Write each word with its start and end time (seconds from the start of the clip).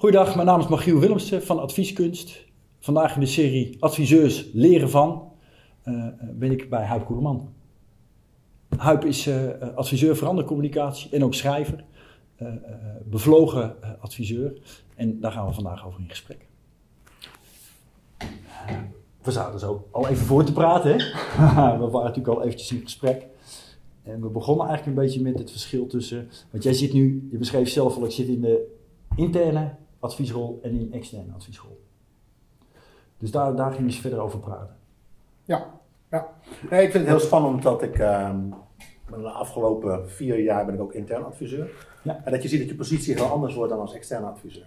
Goedendag, 0.00 0.34
mijn 0.34 0.46
naam 0.46 0.60
is 0.60 0.68
Magiel 0.68 0.98
Willemsen 0.98 1.42
van 1.42 1.58
Advieskunst. 1.58 2.44
Vandaag 2.80 3.14
in 3.14 3.20
de 3.20 3.26
serie 3.26 3.76
Adviseurs 3.80 4.50
leren 4.52 4.90
van 4.90 5.32
uh, 5.84 6.06
ben 6.20 6.50
ik 6.50 6.70
bij 6.70 6.84
Huip 6.84 7.04
Koeleman. 7.04 7.48
Huip 8.76 9.04
is 9.04 9.26
uh, 9.26 9.50
adviseur 9.74 10.16
verandercommunicatie 10.16 11.10
en 11.10 11.24
ook 11.24 11.34
schrijver. 11.34 11.84
Bevlogen 13.04 13.76
adviseur. 14.00 14.60
En 14.94 15.20
daar 15.20 15.32
gaan 15.32 15.46
we 15.46 15.52
vandaag 15.52 15.86
over 15.86 16.00
in 16.00 16.08
gesprek. 16.08 16.46
We 19.22 19.30
zaten 19.30 19.58
zo 19.58 19.88
al 19.90 20.08
even 20.08 20.26
voor 20.26 20.44
te 20.44 20.52
praten. 20.52 20.90
Hè? 20.90 20.96
we 21.78 21.88
waren 21.90 22.08
natuurlijk 22.08 22.28
al 22.28 22.42
eventjes 22.42 22.72
in 22.72 22.80
gesprek. 22.80 23.26
En 24.02 24.20
we 24.20 24.28
begonnen 24.28 24.66
eigenlijk 24.66 24.96
een 24.98 25.04
beetje 25.04 25.22
met 25.22 25.38
het 25.38 25.50
verschil 25.50 25.86
tussen. 25.86 26.28
Want 26.50 26.62
jij 26.62 26.72
zit 26.72 26.92
nu, 26.92 27.28
je 27.30 27.38
beschreef 27.38 27.68
zelf 27.68 27.96
al, 27.96 28.04
ik 28.04 28.10
zit 28.10 28.28
in 28.28 28.40
de 28.40 28.76
interne 29.16 29.76
adviesrol 29.98 30.58
en 30.62 30.80
in 30.80 30.92
externe 30.92 31.32
adviesrol. 31.32 31.80
Dus 33.18 33.30
daar, 33.30 33.56
daar 33.56 33.70
ging 33.70 33.78
je 33.78 33.84
eens 33.84 34.00
verder 34.00 34.20
over 34.20 34.38
praten. 34.38 34.76
Ja, 35.44 35.80
ja. 36.10 36.28
Nee, 36.70 36.84
ik 36.84 36.90
vind 36.90 37.04
het 37.04 37.16
heel 37.16 37.26
spannend 37.26 37.62
dat 37.62 37.82
ik. 37.82 37.98
Uh, 37.98 38.34
de 39.10 39.30
afgelopen 39.30 40.10
vier 40.10 40.38
jaar 40.38 40.64
ben 40.64 40.74
ik 40.74 40.80
ook 40.80 40.92
intern 40.92 41.24
adviseur. 41.24 41.86
Ja. 42.02 42.20
En 42.24 42.32
dat 42.32 42.42
je 42.42 42.48
ziet 42.48 42.60
dat 42.60 42.68
je 42.68 42.74
positie 42.74 43.14
heel 43.14 43.24
anders 43.24 43.54
wordt 43.54 43.70
dan 43.70 43.80
als 43.80 43.94
externe 43.94 44.26
adviseur. 44.26 44.66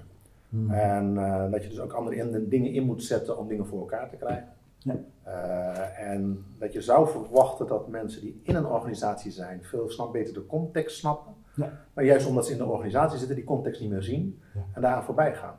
Hmm. 0.49 0.71
En 0.71 1.13
uh, 1.15 1.51
dat 1.51 1.63
je 1.63 1.69
dus 1.69 1.79
ook 1.79 1.93
andere 1.93 2.15
in, 2.15 2.49
dingen 2.49 2.71
in 2.71 2.83
moet 2.83 3.03
zetten 3.03 3.37
om 3.37 3.47
dingen 3.47 3.65
voor 3.65 3.79
elkaar 3.79 4.09
te 4.09 4.15
krijgen. 4.15 4.47
Ja. 4.77 4.95
Uh, 5.27 6.11
en 6.11 6.45
dat 6.57 6.73
je 6.73 6.81
zou 6.81 7.09
verwachten 7.09 7.67
dat 7.67 7.87
mensen 7.87 8.21
die 8.21 8.39
in 8.43 8.55
een 8.55 8.65
organisatie 8.65 9.31
zijn 9.31 9.63
veel 9.63 9.89
snap 9.89 10.11
beter 10.11 10.33
de 10.33 10.45
context 10.45 10.97
snappen. 10.97 11.33
Ja. 11.61 11.79
Maar 11.93 12.05
juist 12.05 12.27
omdat 12.27 12.45
ze 12.45 12.51
in 12.51 12.57
de 12.57 12.65
organisatie 12.65 13.17
zitten, 13.17 13.35
die 13.35 13.45
context 13.45 13.81
niet 13.81 13.89
meer 13.89 14.03
zien 14.03 14.41
en 14.73 14.81
daaraan 14.81 15.03
voorbij 15.03 15.35
gaan. 15.35 15.55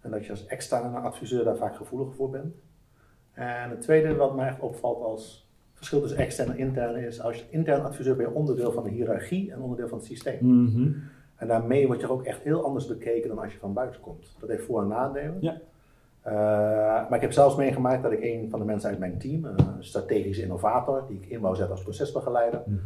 En 0.00 0.10
dat 0.10 0.24
je 0.24 0.30
als 0.30 0.46
externe 0.46 0.98
adviseur 0.98 1.44
daar 1.44 1.56
vaak 1.56 1.76
gevoelig 1.76 2.14
voor 2.14 2.30
bent. 2.30 2.54
En 3.32 3.70
het 3.70 3.80
tweede 3.80 4.14
wat 4.14 4.36
mij 4.36 4.48
echt 4.48 4.60
opvalt 4.60 5.02
als 5.02 5.50
verschil 5.74 6.00
tussen 6.00 6.18
externe 6.18 6.52
en 6.52 6.58
interne 6.58 7.06
is, 7.06 7.20
als 7.20 7.36
je 7.36 7.44
intern 7.50 7.84
adviseur 7.84 8.16
ben 8.16 8.26
je 8.26 8.34
onderdeel 8.34 8.72
van 8.72 8.84
de 8.84 8.90
hiërarchie 8.90 9.52
en 9.52 9.60
onderdeel 9.60 9.88
van 9.88 9.98
het 9.98 10.06
systeem. 10.06 10.38
Mm 10.40 11.02
En 11.36 11.48
daarmee 11.48 11.86
word 11.86 12.00
je 12.00 12.10
ook 12.10 12.24
echt 12.24 12.42
heel 12.42 12.64
anders 12.64 12.86
bekeken 12.86 13.28
dan 13.28 13.38
als 13.38 13.52
je 13.52 13.58
van 13.58 13.72
buiten 13.72 14.00
komt. 14.00 14.36
Dat 14.40 14.48
heeft 14.48 14.64
voor- 14.64 14.82
en 14.82 14.88
nadelen. 14.88 15.36
Ja. 15.40 15.56
Uh, 16.26 16.32
maar 17.08 17.14
ik 17.14 17.20
heb 17.20 17.32
zelfs 17.32 17.56
meegemaakt 17.56 18.02
dat 18.02 18.12
ik 18.12 18.22
een 18.22 18.50
van 18.50 18.58
de 18.58 18.64
mensen 18.64 18.90
uit 18.90 18.98
mijn 18.98 19.18
team, 19.18 19.44
een 19.44 19.56
strategische 19.78 20.42
innovator, 20.42 21.04
die 21.08 21.20
ik 21.20 21.26
in 21.28 21.40
wou 21.40 21.54
zetten 21.54 21.74
als 21.74 21.82
procesbegeleider, 21.82 22.62
mm 22.66 22.80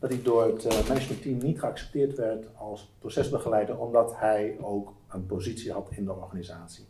dat 0.00 0.10
hij 0.10 0.22
door 0.22 0.46
het 0.46 0.64
uh, 0.64 0.88
managementteam 0.88 1.38
niet 1.38 1.60
geaccepteerd 1.60 2.16
werd 2.16 2.46
als 2.56 2.94
procesbegeleider, 2.98 3.78
omdat 3.78 4.16
hij 4.16 4.56
ook 4.60 4.92
een 5.08 5.26
positie 5.26 5.72
had 5.72 5.88
in 5.90 6.04
de 6.04 6.12
organisatie. 6.12 6.84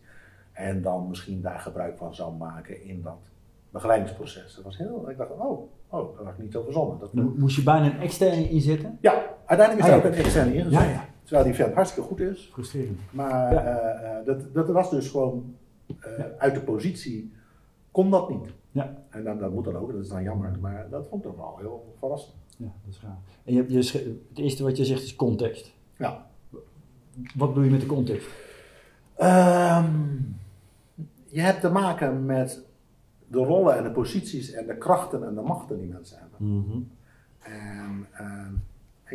En 0.53 0.83
dan 0.83 1.09
misschien 1.09 1.41
daar 1.41 1.59
gebruik 1.59 1.97
van 1.97 2.15
zou 2.15 2.35
maken 2.35 2.85
in 2.85 3.03
dat 3.03 3.19
begeleidingsproces. 3.71 4.55
Dat 4.55 4.65
was 4.65 4.77
heel, 4.77 5.11
ik 5.11 5.17
dacht, 5.17 5.31
oh, 5.31 5.71
oh 5.89 6.17
dat 6.17 6.25
had 6.25 6.35
ik 6.35 6.43
niet 6.43 6.53
zo 6.53 6.63
verzonnen. 6.63 6.99
Dat, 6.99 7.13
Moest 7.13 7.57
je 7.57 7.63
bijna 7.63 7.87
een 7.87 8.01
externe 8.01 8.49
inzetten? 8.49 8.99
Ja, 9.01 9.25
uiteindelijk 9.45 9.89
is 9.89 9.95
er 9.95 10.01
ah, 10.01 10.07
ook 10.07 10.13
een 10.13 10.25
externe 10.25 10.55
ingezet. 10.55 10.81
Ja, 10.81 10.89
ja. 10.89 11.09
Terwijl 11.23 11.45
die 11.45 11.55
vent 11.55 11.75
hartstikke 11.75 12.09
goed 12.09 12.21
is. 12.21 12.49
Frustrerend. 12.53 13.01
Maar 13.11 13.53
uh, 13.53 14.27
dat, 14.27 14.55
dat 14.55 14.69
was 14.69 14.91
dus 14.91 15.09
gewoon 15.09 15.55
uit 16.39 16.55
de 16.55 16.61
positie, 16.61 17.33
kon 17.91 18.11
dat 18.11 18.29
niet. 18.31 18.53
Ja. 18.71 18.97
En 19.09 19.25
dan, 19.25 19.39
dat 19.39 19.53
moet 19.53 19.65
dan 19.65 19.77
ook, 19.77 19.93
dat 19.93 20.01
is 20.01 20.09
dan 20.09 20.23
jammer. 20.23 20.59
Maar 20.61 20.87
dat 20.91 21.07
vond 21.07 21.25
ik 21.25 21.31
toch 21.31 21.39
wel 21.39 21.57
heel 21.59 21.95
verrassend. 21.99 22.35
Ja, 22.61 22.73
dat 22.85 22.95
is 22.95 23.01
raar. 23.01 23.19
En 23.45 23.55
je, 23.55 23.65
je, 23.69 23.79
het 24.29 24.39
eerste 24.39 24.63
wat 24.63 24.77
je 24.77 24.85
zegt 24.85 25.03
is 25.03 25.17
context. 25.17 25.73
Ja. 25.97 26.27
Wat 27.35 27.49
bedoel 27.49 27.65
je 27.65 27.71
met 27.71 27.81
de 27.81 27.87
context? 27.87 28.29
Um, 29.23 30.37
je 31.27 31.41
hebt 31.41 31.61
te 31.61 31.71
maken 31.71 32.25
met 32.25 32.65
de 33.27 33.39
rollen 33.39 33.77
en 33.77 33.83
de 33.83 33.91
posities 33.91 34.53
en 34.53 34.67
de 34.67 34.79
krachten 34.79 35.27
en 35.27 35.35
de 35.35 35.41
machten 35.41 35.79
die 35.79 35.89
mensen 35.89 36.19
hebben. 36.19 36.39
Mm 36.39 36.91
En 37.39 38.07
uh, 38.21 38.47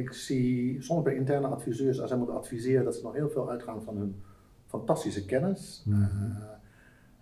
ik 0.03 0.13
zie 0.13 0.81
soms 0.81 1.03
bij 1.03 1.15
interne 1.15 1.47
adviseurs, 1.47 1.99
als 1.99 2.09
zij 2.09 2.17
moeten 2.17 2.35
adviseren, 2.35 2.83
dat 2.83 2.95
ze 2.95 3.03
nog 3.03 3.13
heel 3.13 3.29
veel 3.29 3.49
uitgaan 3.49 3.83
van 3.83 3.97
hun 3.97 4.15
fantastische 4.65 5.25
kennis. 5.25 5.83
Mm 5.85 5.93
-hmm. 5.93 6.37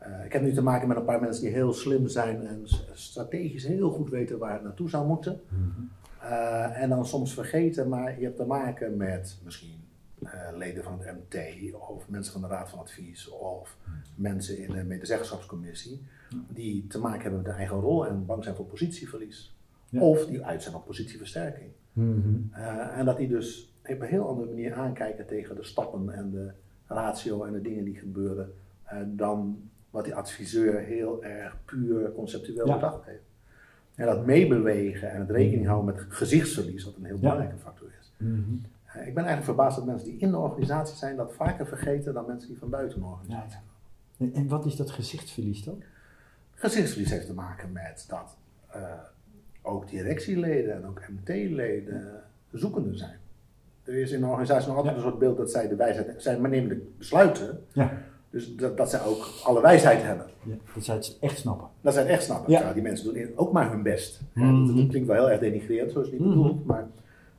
uh, 0.01 0.25
ik 0.25 0.34
heb 0.34 0.41
nu 0.41 0.53
te 0.53 0.63
maken 0.63 0.88
met 0.88 0.97
een 0.97 1.05
paar 1.05 1.22
mensen 1.22 1.44
die 1.44 1.53
heel 1.53 1.73
slim 1.73 2.07
zijn 2.07 2.47
en 2.47 2.63
strategisch 2.94 3.66
heel 3.66 3.91
goed 3.91 4.09
weten 4.09 4.38
waar 4.38 4.53
het 4.53 4.63
naartoe 4.63 4.90
zou 4.90 5.07
moeten. 5.07 5.41
Mm 5.50 5.73
-hmm. 5.75 5.90
Uh, 6.23 6.81
en 6.81 6.89
dan 6.89 7.06
soms 7.06 7.34
vergeten, 7.34 7.89
maar 7.89 8.19
je 8.19 8.25
hebt 8.25 8.38
te 8.38 8.45
maken 8.45 8.97
met 8.97 9.39
misschien 9.44 9.84
uh, 10.19 10.29
leden 10.57 10.84
van 10.84 11.00
het 11.00 11.16
MT 11.17 11.73
of 11.73 12.09
mensen 12.09 12.34
van 12.34 12.41
de 12.41 12.47
Raad 12.47 12.69
van 12.69 12.79
Advies 12.79 13.29
of 13.29 13.78
mensen 14.16 14.57
in 14.57 14.72
de 14.72 14.84
medezeggenschapscommissie 14.84 16.01
die 16.50 16.88
te 16.88 17.00
maken 17.00 17.22
hebben 17.22 17.39
met 17.39 17.47
hun 17.47 17.57
eigen 17.57 17.79
rol 17.79 18.07
en 18.07 18.25
bang 18.25 18.44
zijn 18.44 18.56
voor 18.56 18.66
positieverlies. 18.66 19.56
Of 20.00 20.25
die 20.25 20.45
uit 20.45 20.63
zijn 20.63 20.75
op 20.75 20.85
positieversterking. 20.85 21.69
Mm 21.94 22.50
uh, 22.51 22.97
en 22.97 23.05
dat 23.05 23.17
die 23.17 23.28
dus 23.28 23.73
op 23.85 24.01
een 24.01 24.07
heel 24.07 24.28
andere 24.28 24.50
manier 24.50 24.73
aankijken 24.73 25.28
tegen 25.28 25.55
de 25.55 25.63
stappen 25.63 26.09
en 26.09 26.31
de 26.31 26.51
ratio 26.88 27.44
en 27.44 27.53
de 27.53 27.61
dingen 27.61 27.84
die 27.84 27.95
gebeuren 27.95 28.53
dan 29.05 29.69
wat 29.90 30.03
die 30.03 30.16
adviseur 30.16 30.79
heel 30.79 31.23
erg 31.23 31.57
puur 31.66 32.11
conceptueel 32.11 32.67
ja. 32.67 32.73
bedacht 32.73 33.05
heeft. 33.05 33.32
En 33.95 34.05
dat 34.05 34.25
meebewegen 34.25 35.11
en 35.11 35.19
het 35.19 35.29
rekening 35.29 35.67
houden 35.67 35.95
met 35.95 36.05
gezichtsverlies, 36.09 36.83
wat 36.83 36.95
een 36.95 37.05
heel 37.05 37.19
belangrijke 37.19 37.57
factor 37.57 37.87
is. 37.99 38.11
Mm 38.17 38.27
-hmm. 38.27 38.61
uh, 38.87 39.07
ik 39.07 39.13
ben 39.13 39.23
eigenlijk 39.23 39.43
verbaasd 39.43 39.75
dat 39.75 39.85
mensen 39.85 40.07
die 40.07 40.19
in 40.19 40.31
de 40.31 40.37
organisatie 40.37 40.95
zijn 40.95 41.15
dat 41.15 41.33
vaker 41.33 41.67
vergeten 41.67 42.13
dan 42.13 42.25
mensen 42.25 42.49
die 42.49 42.57
van 42.57 42.69
buiten 42.69 42.99
de 42.99 43.05
organisatie 43.05 43.51
zijn. 43.51 43.63
En, 44.17 44.33
en 44.33 44.47
wat 44.47 44.65
is 44.65 44.75
dat 44.75 44.91
gezichtsverlies 44.91 45.63
dan? 45.63 45.83
Gezichtsverlies 46.53 47.11
heeft 47.11 47.25
te 47.25 47.33
maken 47.33 47.71
met 47.71 48.05
dat 48.07 48.37
uh, 48.75 48.81
ook 49.61 49.89
directieleden 49.89 50.75
en 50.75 50.85
ook 50.85 51.01
MT-leden 51.09 52.21
zoekende 52.51 52.97
zijn. 52.97 53.17
Er 53.83 53.93
is 53.93 54.11
in 54.11 54.19
de 54.19 54.25
organisatie 54.25 54.67
nog 54.67 54.77
altijd 54.77 54.95
ja. 54.95 55.01
een 55.01 55.07
soort 55.07 55.19
beeld 55.19 55.37
dat 55.37 55.51
zij 55.51 55.67
de 55.67 55.75
wijsheid 55.75 56.21
zij 56.21 56.37
nemen 56.37 56.69
de 56.69 56.91
besluiten. 56.97 57.65
Dus 58.33 58.55
dat, 58.55 58.77
dat 58.77 58.89
zij 58.89 59.05
ook 59.05 59.29
alle 59.44 59.61
wijsheid 59.61 60.03
hebben. 60.03 60.25
Ja, 60.44 60.55
dat 60.73 60.83
zij 60.83 60.95
het 60.95 61.17
echt 61.19 61.38
snappen. 61.38 61.67
Dat 61.81 61.94
zij 61.94 62.01
het 62.01 62.11
echt 62.11 62.23
snappen. 62.23 62.51
Ja. 62.51 62.73
die 62.73 62.81
mensen 62.81 63.13
doen 63.13 63.27
ook 63.35 63.51
maar 63.51 63.71
hun 63.71 63.83
best. 63.83 64.21
Mm 64.33 64.44
-hmm. 64.44 64.75
dat, 64.75 64.88
klinkt 64.88 65.07
wel 65.07 65.16
heel 65.16 65.29
erg 65.29 65.39
denigrerend, 65.39 65.91
zo 65.91 65.99
is 65.99 66.05
het 66.05 66.19
niet 66.19 66.27
mm 66.27 66.33
-hmm. 66.33 66.43
bedoeld. 66.43 66.66
Maar 66.66 66.88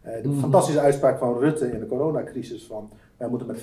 uh, 0.07 0.13
de 0.13 0.21
mm 0.23 0.33
-hmm. 0.33 0.41
fantastische 0.41 0.81
uitspraak 0.81 1.19
van 1.19 1.39
Rutte 1.39 1.73
in 1.73 1.81
de 1.81 1.87
coronacrisis 1.87 2.65
van 2.65 2.91
wij 3.17 3.29
moeten 3.29 3.47
met 3.47 3.59
50% 3.59 3.61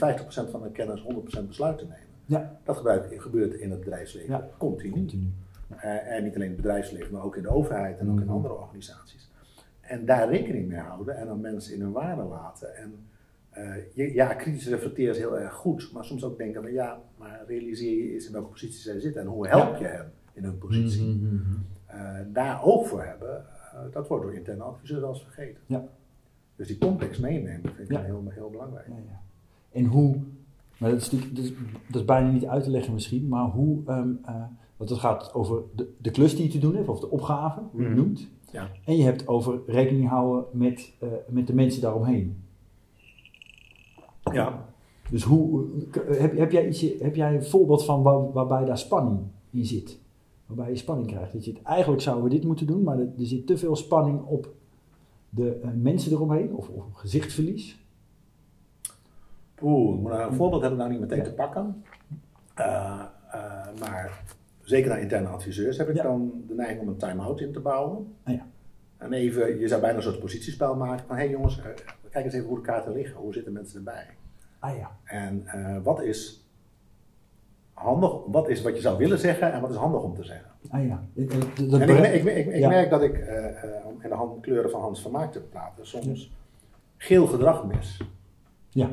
van 0.52 0.62
de 0.62 0.72
kennis 0.72 1.04
100% 1.42 1.48
besluiten 1.48 1.88
nemen. 1.88 2.06
Ja. 2.26 2.60
Dat 2.64 2.78
gebeurt, 2.78 3.22
gebeurt 3.22 3.54
in 3.54 3.72
het 3.72 3.80
bedrijfsleven 3.80 4.30
ja. 4.30 4.50
continu. 4.58 4.92
continu. 4.92 5.32
Uh, 5.72 6.16
en 6.16 6.24
niet 6.24 6.36
alleen 6.36 6.48
in 6.48 6.54
het 6.54 6.62
bedrijfsleven, 6.62 7.14
maar 7.14 7.24
ook 7.24 7.36
in 7.36 7.44
de 7.44 7.50
overheid 7.50 8.00
en 8.00 8.12
ook 8.12 8.20
in 8.20 8.30
andere 8.30 8.54
organisaties. 8.54 9.30
En 9.82 10.06
daar 10.06 10.30
rekening 10.30 10.68
mee 10.68 10.80
houden 10.80 11.18
en 11.18 11.28
dan 11.28 11.42
mensen 11.42 11.74
in 11.74 11.82
hun 11.82 11.92
waarde 11.92 12.24
laten. 12.24 12.76
En 12.76 12.94
uh, 13.58 14.14
ja, 14.14 14.34
kritisch 14.34 14.68
reflecteren 14.68 15.14
is 15.14 15.18
heel 15.20 15.40
erg 15.40 15.54
goed, 15.54 15.90
maar 15.94 16.06
soms 16.06 16.24
ook 16.24 16.38
denken 16.38 16.62
van 16.62 16.72
ja, 16.72 17.02
maar 17.18 17.44
realiseer 17.48 18.04
je 18.04 18.14
eens 18.14 18.26
in 18.26 18.32
welke 18.32 18.50
positie 18.50 18.80
zij 18.80 19.00
zitten 19.00 19.22
en 19.22 19.28
hoe 19.28 19.48
help 19.48 19.78
je 19.78 19.86
hen 19.86 20.12
in 20.34 20.44
hun 20.44 20.58
positie. 20.58 21.06
Mm 21.06 21.20
-hmm. 21.20 21.66
uh, 21.96 22.34
daar 22.34 22.64
oog 22.64 22.88
voor 22.88 23.04
hebben, 23.04 23.46
dat 23.92 24.08
wordt 24.08 24.24
door 24.24 24.34
interne 24.34 24.64
adviseurs 24.64 25.00
wel 25.00 25.10
eens 25.10 25.24
vergeten. 25.24 25.62
Ja. 25.66 25.88
Dus 26.56 26.68
die 26.68 26.78
context 26.78 27.22
meenemen 27.22 27.74
vind 27.76 27.90
ik 27.90 27.92
ja. 27.92 28.02
heel, 28.02 28.24
heel 28.30 28.50
belangrijk. 28.50 28.88
Ja, 28.88 28.96
ja. 28.96 29.22
En 29.72 29.86
hoe, 29.86 30.18
maar 30.78 30.90
dat 30.90 31.02
is, 31.02 31.10
dat, 31.10 31.44
is, 31.44 31.54
dat 31.88 32.02
is 32.02 32.06
bijna 32.06 32.32
niet 32.32 32.46
uit 32.46 32.64
te 32.64 32.70
leggen 32.70 32.94
misschien, 32.94 33.28
maar 33.28 33.46
hoe, 33.46 33.82
um, 33.88 34.20
want 34.78 34.90
het 34.90 35.00
gaat 35.00 35.34
over 35.34 35.62
de, 35.76 35.94
de 35.98 36.12
klus 36.12 36.36
die 36.36 36.46
je 36.46 36.52
te 36.52 36.60
doen 36.60 36.76
hebt, 36.76 36.88
of 36.88 37.00
de 37.00 37.10
opgave, 37.10 37.62
hoe 37.72 37.82
je 37.82 37.88
het 37.88 37.98
noemt. 37.98 38.28
Ja. 38.52 38.70
En 38.86 38.98
je 38.98 39.04
hebt 39.04 39.28
over 39.28 39.62
rekening 39.66 40.10
houden 40.10 40.46
met, 40.52 40.94
uh, 41.04 41.10
met 41.28 41.48
de 41.48 41.54
mensen 41.54 41.82
daaromheen. 41.82 42.44
Ja. 44.24 44.66
Dus 45.10 45.24
hoe, 45.24 45.66
heb, 46.08 46.38
heb, 46.38 46.52
jij 46.52 46.68
iets, 46.68 46.82
heb 47.00 47.16
jij 47.16 47.36
een 47.36 47.46
voorbeeld 47.46 47.86
van 47.86 48.02
waar, 48.04 48.32
waarbij 48.32 48.66
daar 48.66 48.78
spanning 48.78 49.20
in 49.50 49.66
zit? 49.66 50.00
Waarbij 50.46 50.70
je 50.70 50.78
spanning 50.78 51.08
krijgt. 51.08 51.34
Dat 51.34 51.46
je 51.46 51.52
het, 51.52 51.62
eigenlijk 51.62 52.02
zouden 52.02 52.24
we 52.24 52.30
dit 52.30 52.44
moeten 52.44 52.68
doen, 52.68 52.84
maar 52.84 53.00
er, 53.00 53.10
er 53.18 53.26
zit 53.26 53.48
te 53.48 53.58
veel 53.58 53.76
spanning 53.76 54.24
op 54.26 54.54
de 55.30 55.60
uh, 55.64 55.70
mensen 55.76 56.12
eromheen, 56.12 56.54
of, 56.54 56.70
of 56.70 56.84
gezichtsverlies. 56.94 57.80
Oeh, 59.62 60.12
een 60.12 60.34
voorbeeld 60.34 60.62
heb 60.62 60.72
ik 60.72 60.78
nou 60.78 60.90
niet 60.90 61.00
meteen 61.00 61.18
ja. 61.18 61.24
te 61.24 61.34
pakken. 61.34 61.84
Uh, 62.60 63.06
maar 63.80 64.24
zeker 64.62 64.90
naar 64.90 65.02
interne 65.02 65.28
adviseurs, 65.28 65.78
heb 65.78 65.90
ik 65.90 65.96
ja. 65.96 66.04
dan 66.04 66.44
de 66.48 66.54
neiging 66.54 66.82
om 66.82 66.88
een 66.88 66.98
time-out 66.98 67.42
in 67.42 67.52
te 67.52 67.60
bouwen. 67.60 68.14
Ah, 68.24 68.34
ja. 68.34 68.48
En 68.98 69.14
even, 69.14 69.60
je 69.60 69.68
zou 69.68 69.82
bijna 69.82 69.98
een 69.98 70.04
soort 70.04 70.20
positiespel 70.20 70.76
maken 70.76 71.06
van, 71.08 71.16
hé 71.16 71.22
hey 71.22 71.32
jongens, 71.32 71.60
kijk 72.12 72.26
eens 72.26 72.34
even 72.34 72.48
hoe 72.48 72.58
de 72.58 72.64
kaarten 72.64 72.92
liggen, 72.92 73.20
hoe 73.20 73.34
zitten 73.34 73.54
mensen 73.54 73.78
erbij? 73.78 74.06
Ah 74.60 74.78
ja. 74.78 74.98
En 75.04 75.44
uh, 75.56 75.78
wat 75.84 76.02
is 76.02 76.46
handig, 77.74 78.12
wat 78.26 78.50
is 78.50 78.62
wat 78.62 78.76
je 78.76 78.82
zou 78.82 78.98
willen 78.98 79.20
zeggen 79.20 79.54
en 79.54 79.62
wat 79.62 79.70
is 79.70 79.76
handig 79.76 80.02
om 80.02 80.16
te 80.16 80.24
zeggen? 80.24 80.50
Ah 80.70 80.86
ja. 80.86 81.04
en 81.16 81.24
ik, 81.24 82.14
ik, 82.14 82.24
ik, 82.24 82.46
ik 82.46 82.56
ja. 82.56 82.70
merk 82.70 82.90
dat 82.90 83.02
ik, 83.02 83.18
uh, 83.18 83.86
om 83.86 84.02
in 84.02 84.10
de 84.10 84.40
kleuren 84.42 84.72
van 84.72 84.82
Hans 84.82 85.02
van 85.02 85.12
Maak 85.12 85.32
te 85.32 85.40
praten, 85.40 85.88
soms 85.88 86.32
geel 86.98 87.28
gedrag 87.28 87.66
mis. 87.66 88.02
Ja. 88.70 88.90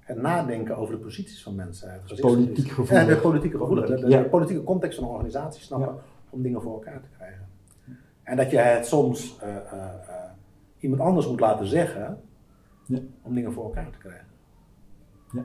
het 0.00 0.16
nadenken 0.16 0.76
over 0.76 0.94
de 0.94 1.00
posities 1.00 1.42
van 1.42 1.54
mensen. 1.54 2.00
Het 2.06 2.20
politiek 2.20 2.68
gevoel. 2.68 2.98
Ja, 2.98 3.04
de 3.04 3.16
politieke 3.16 3.58
gevoel. 3.58 3.74
De, 3.74 4.06
de, 4.06 4.24
politieke 4.30 4.64
context 4.64 4.98
van 4.98 5.08
een 5.08 5.14
organisatie 5.14 5.62
snappen 5.62 5.96
om 6.30 6.42
dingen 6.42 6.62
voor 6.62 6.72
elkaar 6.72 7.00
te 7.00 7.08
krijgen. 7.16 7.46
En 8.22 8.36
dat 8.36 8.50
je 8.50 8.58
het 8.58 8.86
soms 8.86 9.38
uh, 9.42 9.56
iemand 10.78 11.00
anders 11.00 11.28
moet 11.28 11.40
laten 11.40 11.66
zeggen 11.66 12.20
om 13.22 13.34
dingen 13.34 13.52
voor 13.52 13.64
elkaar 13.64 13.90
te 13.90 13.98
krijgen. 13.98 14.26
Ja. 15.32 15.44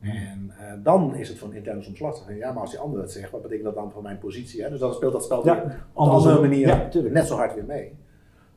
En 0.00 0.52
uh, 0.60 0.72
dan 0.82 1.14
is 1.14 1.28
het 1.28 1.38
van 1.38 1.54
intern 1.54 1.84
soms 1.84 1.98
lastig. 1.98 2.36
Ja, 2.36 2.52
maar 2.52 2.60
als 2.60 2.70
die 2.70 2.78
ander 2.78 3.00
dat 3.00 3.12
zegt, 3.12 3.30
wat 3.30 3.42
betekent 3.42 3.64
dat 3.64 3.74
dan 3.74 3.92
voor 3.92 4.02
mijn 4.02 4.18
positie? 4.18 4.62
Hè? 4.62 4.70
Dus 4.70 4.80
dan 4.80 4.94
speelt 4.94 5.12
dat 5.12 5.24
spel 5.24 5.44
ja, 5.44 5.62
op 5.92 6.06
een 6.06 6.12
andere 6.12 6.40
manier 6.40 6.66
ja, 6.66 7.08
net 7.10 7.26
zo 7.26 7.36
hard 7.36 7.54
weer 7.54 7.64
mee. 7.64 7.92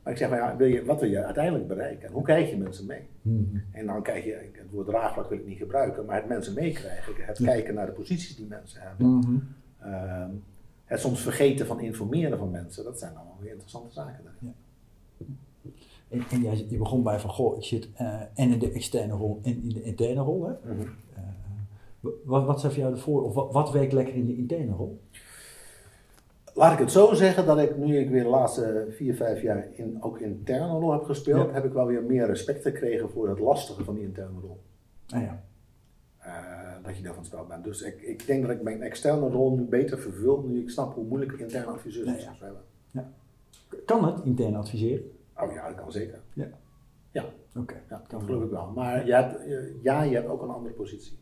Maar 0.02 0.12
ik 0.12 0.18
zeg 0.18 0.28
maar, 0.30 0.38
ja, 0.38 0.56
wil 0.56 0.66
je, 0.66 0.84
wat 0.84 1.00
wil 1.00 1.10
je 1.10 1.24
uiteindelijk 1.24 1.66
bereiken? 1.66 2.12
hoe 2.12 2.22
krijg 2.22 2.50
je 2.50 2.56
mensen 2.56 2.86
mee? 2.86 3.08
Hmm. 3.22 3.62
En 3.72 3.86
dan 3.86 4.02
krijg 4.02 4.24
je, 4.24 4.50
het 4.52 4.70
woord 4.70 4.86
draagvlak 4.86 5.28
wil 5.28 5.38
ik 5.38 5.46
niet 5.46 5.58
gebruiken, 5.58 6.04
maar 6.04 6.16
het 6.16 6.28
mensen 6.28 6.54
meekrijgen. 6.54 7.14
Het 7.16 7.42
kijken 7.42 7.74
naar 7.74 7.86
de 7.86 7.92
posities 7.92 8.36
die 8.36 8.46
mensen 8.46 8.80
hebben. 8.80 9.06
Hmm. 9.06 9.48
Ehm, 9.78 10.30
het 10.84 11.00
soms 11.00 11.22
vergeten 11.22 11.66
van 11.66 11.80
informeren 11.80 12.38
van 12.38 12.50
mensen, 12.50 12.84
dat 12.84 12.98
zijn 12.98 13.16
allemaal 13.16 13.38
weer 13.40 13.50
interessante 13.50 13.92
zaken. 13.92 14.24
Ja. 14.38 14.52
En, 16.10 16.22
en 16.30 16.40
jij, 16.42 16.66
je 16.68 16.76
begon 16.76 17.02
bij 17.02 17.20
van, 17.20 17.30
goh, 17.30 17.56
ik 17.56 17.64
zit 17.64 17.88
uh, 18.00 18.20
en 18.34 18.50
in 18.50 18.58
de 18.58 18.72
externe 18.72 19.12
rol 19.12 19.40
en 19.42 19.62
in 19.62 19.68
de 19.68 19.82
interne 19.82 20.20
rol. 20.20 20.46
Hè? 20.46 20.72
Mm 20.74 20.88
wat, 22.00 22.44
wat 22.44 22.60
zijn 22.60 22.72
voor 22.72 22.80
jou 22.80 22.94
de 22.94 23.00
voor, 23.00 23.24
of 23.24 23.34
wat, 23.34 23.52
wat, 23.52 23.70
werkt 23.70 23.92
lekker 23.92 24.14
in 24.14 24.26
de 24.26 24.36
interne 24.36 24.72
rol? 24.72 25.00
Laat 26.54 26.72
ik 26.72 26.78
het 26.78 26.92
zo 26.92 27.14
zeggen 27.14 27.46
dat 27.46 27.58
ik 27.58 27.76
nu 27.76 27.98
ik 27.98 28.10
weer 28.10 28.22
de 28.22 28.28
laatste 28.28 28.86
vier, 28.90 29.14
vijf 29.14 29.42
jaar 29.42 29.68
in, 29.72 30.02
ook 30.02 30.20
interne 30.20 30.78
rol 30.78 30.92
heb 30.92 31.04
gespeeld, 31.04 31.52
heb 31.52 31.64
ik 31.64 31.72
wel 31.72 31.86
weer 31.86 32.02
meer 32.02 32.26
respect 32.26 32.62
gekregen 32.62 33.10
voor 33.10 33.28
het 33.28 33.38
lastige 33.38 33.84
van 33.84 33.94
die 33.94 34.04
interne 34.04 34.40
rol. 34.40 34.60
Ah, 35.08 35.22
ja. 35.22 35.42
Uh, 36.26 36.84
dat 36.84 36.96
je 36.96 37.02
daarvan 37.02 37.24
spel 37.24 37.46
bent. 37.46 37.64
Dus 37.64 37.82
ik, 37.82 38.02
ik 38.02 38.26
denk 38.26 38.42
dat 38.42 38.50
ik 38.50 38.62
mijn 38.62 38.82
externe 38.82 39.28
rol 39.28 39.56
nu 39.56 39.62
beter 39.62 39.98
vervul, 39.98 40.42
nu 40.42 40.60
ik 40.60 40.70
snap 40.70 40.94
hoe 40.94 41.04
moeilijk 41.04 41.32
interne 41.32 41.70
adviseurs 41.70 42.22
ja. 42.22 42.34
hebben. 42.38 42.62
Ja. 42.90 43.10
Kan 43.84 44.04
het 44.04 44.24
interne 44.24 44.56
adviseren? 44.56 45.10
Oh 45.42 45.52
ja, 45.52 45.66
dat 45.68 45.76
kan 45.76 45.92
zeker. 45.92 46.20
Ja. 46.32 46.48
Ja, 47.10 47.24
oké. 47.56 47.74
Ja, 47.88 48.02
dat 48.08 48.22
geloof 48.22 48.42
ik 48.42 48.50
wel. 48.50 48.72
Maar 48.74 49.06
je 49.06 49.14
hebt, 49.14 49.40
ja, 49.82 50.02
je 50.02 50.14
hebt 50.14 50.28
ook 50.28 50.42
een 50.42 50.50
andere 50.50 50.74
positie. 50.74 51.18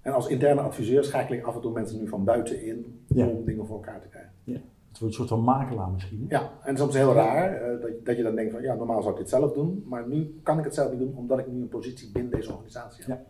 En 0.00 0.12
als 0.12 0.28
interne 0.28 0.60
adviseur 0.60 1.04
schakel 1.04 1.34
ik 1.34 1.44
af 1.44 1.54
en 1.54 1.60
toe 1.60 1.72
mensen 1.72 1.98
nu 1.98 2.08
van 2.08 2.24
buiten 2.24 2.64
in 2.64 3.00
om 3.08 3.44
dingen 3.44 3.66
voor 3.66 3.76
elkaar 3.76 4.00
te 4.00 4.08
krijgen. 4.08 4.32
Ja. 4.44 4.60
Het 4.88 5.02
wordt 5.02 5.18
een 5.18 5.26
soort 5.26 5.28
van 5.28 5.54
makelaar 5.54 5.90
misschien. 5.90 6.26
Ja, 6.28 6.50
en 6.62 6.76
soms 6.76 6.94
heel 6.94 7.12
raar 7.12 7.72
uh, 7.74 7.80
dat, 7.80 7.90
dat, 8.04 8.16
je 8.16 8.22
dan 8.22 8.34
denkt 8.34 8.52
van 8.52 8.62
ja, 8.62 8.74
normaal 8.74 9.02
zou 9.02 9.14
ik 9.14 9.20
dit 9.20 9.28
zelf 9.28 9.52
doen, 9.52 9.84
maar 9.86 10.08
nu 10.08 10.40
kan 10.42 10.58
ik 10.58 10.64
het 10.64 10.74
zelf 10.74 10.90
niet 10.90 10.98
doen 10.98 11.16
omdat 11.16 11.38
ik 11.38 11.46
nu 11.46 11.60
een 11.60 11.68
positie 11.68 12.10
binnen 12.12 12.32
deze 12.32 12.52
organisatie 12.52 13.04
heb. 13.04 13.18
Ja. 13.18 13.24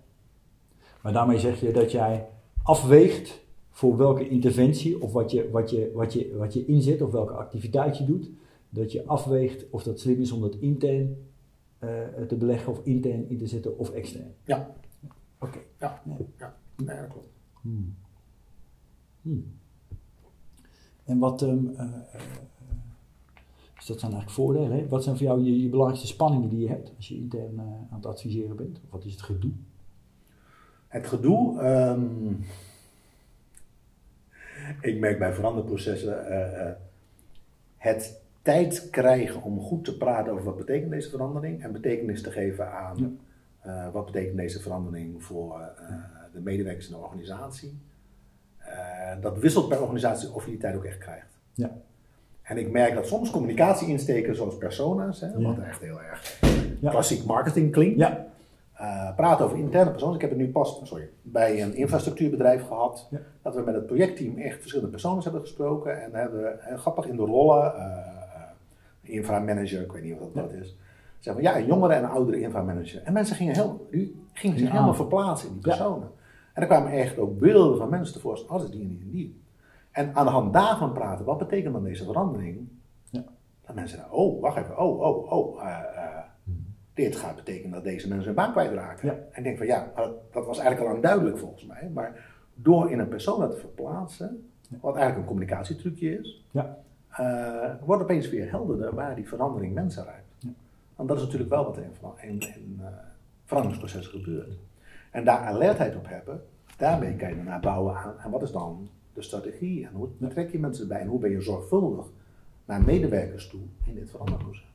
Maar 1.03 1.13
daarmee 1.13 1.39
zeg 1.39 1.61
je 1.61 1.73
dat 1.73 1.93
jij 1.93 2.29
afweegt 2.63 3.45
voor 3.71 3.97
welke 3.97 4.29
interventie 4.29 5.03
of 5.03 5.13
wat 5.13 5.31
je, 5.31 5.51
wat 5.51 5.71
je, 5.71 5.91
wat 5.95 6.13
je, 6.13 6.35
wat 6.37 6.55
je 6.55 6.65
inzet 6.67 7.03
of 7.03 7.11
welke 7.11 7.33
activiteit 7.33 7.99
je 7.99 8.05
doet, 8.05 8.31
dat 8.75 8.93
je 8.93 9.07
afweegt 9.07 9.71
of 9.71 9.83
dat 9.83 10.01
slim 10.01 10.21
is 10.21 10.33
om 10.33 10.41
dat 10.41 10.55
intern 10.55 11.17
uh, 11.81 12.07
te 12.29 12.37
beleggen 12.37 12.73
of 12.73 12.81
intern 12.85 13.29
in 13.29 13.39
te 13.39 13.47
zetten 13.47 13.79
of 13.79 13.91
extern. 13.91 14.35
Ja. 14.45 14.75
Oké. 15.39 15.59
Ja. 15.79 16.03
ja. 16.39 16.57
Nee, 16.77 16.97
dat 16.97 17.09
klopt. 17.09 17.33
Hmm. 17.61 17.95
Hmm. 19.23 19.59
En 21.05 21.19
wat, 21.19 21.43
um, 21.43 21.67
uh, 21.69 21.93
dus 23.75 23.87
dat 23.87 24.01
zijn 24.01 24.13
eigenlijk 24.13 24.31
voordelen. 24.31 24.79
Hè? 24.79 24.89
Wat 24.89 25.05
zijn 25.05 25.17
voor 25.17 25.27
jou 25.27 25.43
je, 25.43 25.63
je, 25.63 25.69
belangrijkste 25.69 26.07
spanningen 26.13 26.49
die 26.49 26.61
je 26.61 26.69
hebt 26.69 26.93
als 26.97 27.09
je 27.09 27.17
intern 27.17 27.55
uh, 27.55 27.61
aan 27.61 27.89
het 27.91 28.07
adviseren 28.07 28.57
bent? 28.57 28.81
Of 28.85 28.91
wat 28.91 29.05
is 29.05 29.13
het 29.13 29.23
gedoe? 29.23 29.53
Het 30.89 31.07
gedoe, 31.07 31.63
um, 31.63 32.45
ik 34.81 34.99
merk 34.99 35.19
bij 35.19 35.33
veranderprocessen, 35.33 36.33
uh, 36.33 36.73
het 37.77 38.24
tijd 38.45 38.91
krijgen 38.91 39.43
om 39.43 39.61
goed 39.61 39.85
te 39.85 39.97
praten 39.97 40.33
over 40.33 40.45
wat 40.45 40.57
betekent 40.57 40.91
deze 40.91 41.11
verandering 41.11 41.63
en 41.63 41.73
betekenis 41.73 42.23
te 42.23 42.31
geven 42.31 42.73
aan 42.73 43.19
ja. 43.65 43.91
wat 43.91 44.05
betekent 44.05 44.37
deze 44.37 44.61
verandering 44.61 45.25
voor 45.25 45.61
de 46.33 46.41
medewerkers 46.41 46.87
in 46.87 46.93
de 46.93 46.99
organisatie. 46.99 47.79
Uh, 48.61 49.23
dat 49.23 49.39
wisselt 49.39 49.69
per 49.69 49.81
organisatie 49.81 50.33
of 50.33 50.45
je 50.45 50.51
die 50.51 50.61
tijd 50.61 50.77
ook 50.77 50.85
echt 50.85 50.99
krijgt. 50.99 51.39
Ja. 51.55 51.71
En 52.43 52.59
ik 52.59 52.71
merk 52.71 52.95
dat 52.95 53.07
soms 53.07 53.31
communicatie 53.31 53.89
insteken 53.89 54.37
zoals 54.37 54.57
persona's, 54.57 55.21
hè, 55.21 55.43
wat 55.43 55.59
echt 55.59 55.81
heel 55.81 56.03
erg 56.03 56.41
klassiek 56.81 57.25
marketing 57.25 57.73
klinkt. 57.73 57.99
Ja. 57.99 58.27
Uh, 58.81 59.15
praten 59.17 59.45
over 59.45 59.59
interne 59.59 59.91
personen. 59.91 60.15
Ik 60.15 60.21
heb 60.21 60.31
het 60.31 60.39
nu 60.39 60.51
pas 60.51 60.81
sorry, 60.83 61.09
bij 61.23 61.63
een 61.63 61.75
infrastructuurbedrijf 61.75 62.67
gehad. 62.67 63.09
Dat 63.43 63.55
we 63.55 63.61
met 63.61 63.75
het 63.75 63.87
projectteam 63.87 64.39
echt 64.39 64.59
verschillende 64.61 64.91
personen 64.91 65.23
hebben 65.23 65.41
gesproken. 65.41 66.03
En 66.03 66.15
hebben 66.15 66.63
en 66.63 66.79
grappig 66.79 67.07
in 67.07 67.17
de 67.17 67.23
rollen, 67.23 67.73
uh, 67.77 68.14
inframanager, 69.15 69.83
ik 69.83 69.93
weet 69.93 70.03
niet 70.03 70.19
wat 70.19 70.35
dat 70.35 70.53
is. 70.53 70.77
Zeg 71.19 71.35
maar, 71.35 71.43
ja, 71.43 71.57
een 71.57 71.67
jongere 71.67 71.95
en 71.95 72.05
een 72.05 72.11
oudere 72.11 72.41
inframanager. 72.41 73.03
En 73.03 73.13
mensen 73.13 73.37
gingen, 73.37 73.55
heel, 73.55 73.87
die 73.91 74.25
gingen 74.33 74.59
zich 74.59 74.71
helemaal 74.71 74.95
verplaatsen 74.95 75.49
in 75.49 75.55
die 75.55 75.63
personen. 75.63 76.11
En 76.53 76.63
er 76.63 76.69
kwamen 76.69 76.93
echt 76.93 77.19
ook 77.19 77.39
beelden 77.39 77.79
van 77.79 77.91
mensen 77.91 78.15
tevoorschijn, 78.15 78.51
oh, 78.51 78.59
dat 78.59 78.69
is 78.69 78.75
die 78.75 78.83
en 78.83 78.89
die 78.89 79.01
en 79.01 79.11
die. 79.11 79.43
En 79.91 80.15
aan 80.15 80.25
de 80.25 80.31
hand 80.31 80.53
daarvan 80.53 80.93
praten, 80.93 81.25
wat 81.25 81.39
betekent 81.39 81.73
dan 81.73 81.85
deze 81.85 82.05
verandering? 82.05 82.69
Ja. 83.11 83.25
Dat 83.67 83.75
mensen 83.75 83.99
zeggen, 83.99 84.17
oh, 84.17 84.41
wacht 84.41 84.57
even, 84.57 84.79
oh, 84.79 85.01
oh, 85.01 85.33
oh, 85.33 85.63
uh, 85.63 85.79
uh, 85.97 86.19
dit 86.95 87.17
gaat 87.17 87.37
betekenen 87.37 87.71
dat 87.71 87.85
deze 87.85 88.09
mensen 88.09 88.27
hun 88.27 88.35
baan 88.35 88.53
kwijtraken. 88.53 89.09
Ja. 89.09 89.13
En 89.13 89.39
ik 89.39 89.45
denk 89.45 89.59
van 89.59 89.67
ja, 89.67 89.93
dat 90.33 90.47
was 90.47 90.59
eigenlijk 90.59 90.95
al 90.95 91.01
duidelijk 91.01 91.39
volgens 91.39 91.67
mij, 91.67 91.91
maar 91.95 92.33
door 92.55 92.91
in 92.91 92.99
een 92.99 93.09
persoon 93.09 93.51
te 93.51 93.57
verplaatsen, 93.57 94.51
wat 94.81 94.95
eigenlijk 94.95 95.17
een 95.17 95.35
communicatietrucje 95.35 96.19
is, 96.19 96.45
ja. 96.51 96.79
Uh, 97.21 97.71
wordt 97.85 98.03
opeens 98.03 98.31
weer 98.31 98.51
helderder 98.51 98.95
waar 98.95 99.15
die 99.15 99.29
verandering 99.29 99.75
mensen 99.75 100.05
raakt. 100.05 100.35
Ja. 100.39 100.49
Want 100.97 101.09
dat 101.09 101.19
is 101.19 101.25
natuurlijk 101.25 101.51
wel 101.51 101.65
wat 101.65 101.77
er 101.77 101.83
in, 101.83 102.31
in, 102.31 102.41
in 102.41 102.81
veranderingsprocessen 103.45 104.21
gebeurt. 104.21 104.57
En 105.11 105.25
daar 105.25 105.39
alertheid 105.39 105.97
op 105.97 106.09
hebben, 106.09 106.43
daarmee 106.77 107.17
kan 107.17 107.29
je 107.29 107.35
daarna 107.35 107.61
bouwen 107.61 107.97
aan. 107.97 108.15
En 108.25 108.31
wat 108.31 108.43
is 108.43 108.51
dan 108.51 108.89
de 109.13 109.23
strategie? 109.23 109.87
En 109.87 109.93
hoe 109.93 110.09
trek 110.29 110.53
je 110.53 110.59
mensen 110.59 110.83
erbij? 110.83 111.01
En 111.01 111.09
hoe 111.09 111.19
ben 111.21 111.31
je 111.31 111.41
zorgvuldig 111.41 112.07
naar 112.65 112.83
medewerkers 112.83 113.49
toe 113.49 113.61
in 113.87 113.95
dit 113.95 114.11
veranderproces? 114.11 114.73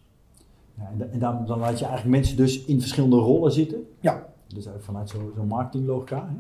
Ja, 0.74 0.92
en 1.12 1.20
dan, 1.20 1.46
dan, 1.46 1.60
laat 1.60 1.80
je 1.80 1.86
eigenlijk 1.86 2.16
mensen 2.16 2.38
dus 2.38 2.66
in 2.66 2.80
verschillende 2.80 3.16
rollen 3.16 3.52
zitten. 3.52 3.88
Ja. 4.00 4.28
Dus 4.48 4.68
vanuit 4.78 5.10
zo'n 5.10 5.32
zo 5.36 5.44
marketinglogica. 5.44 6.28
Hè? 6.28 6.36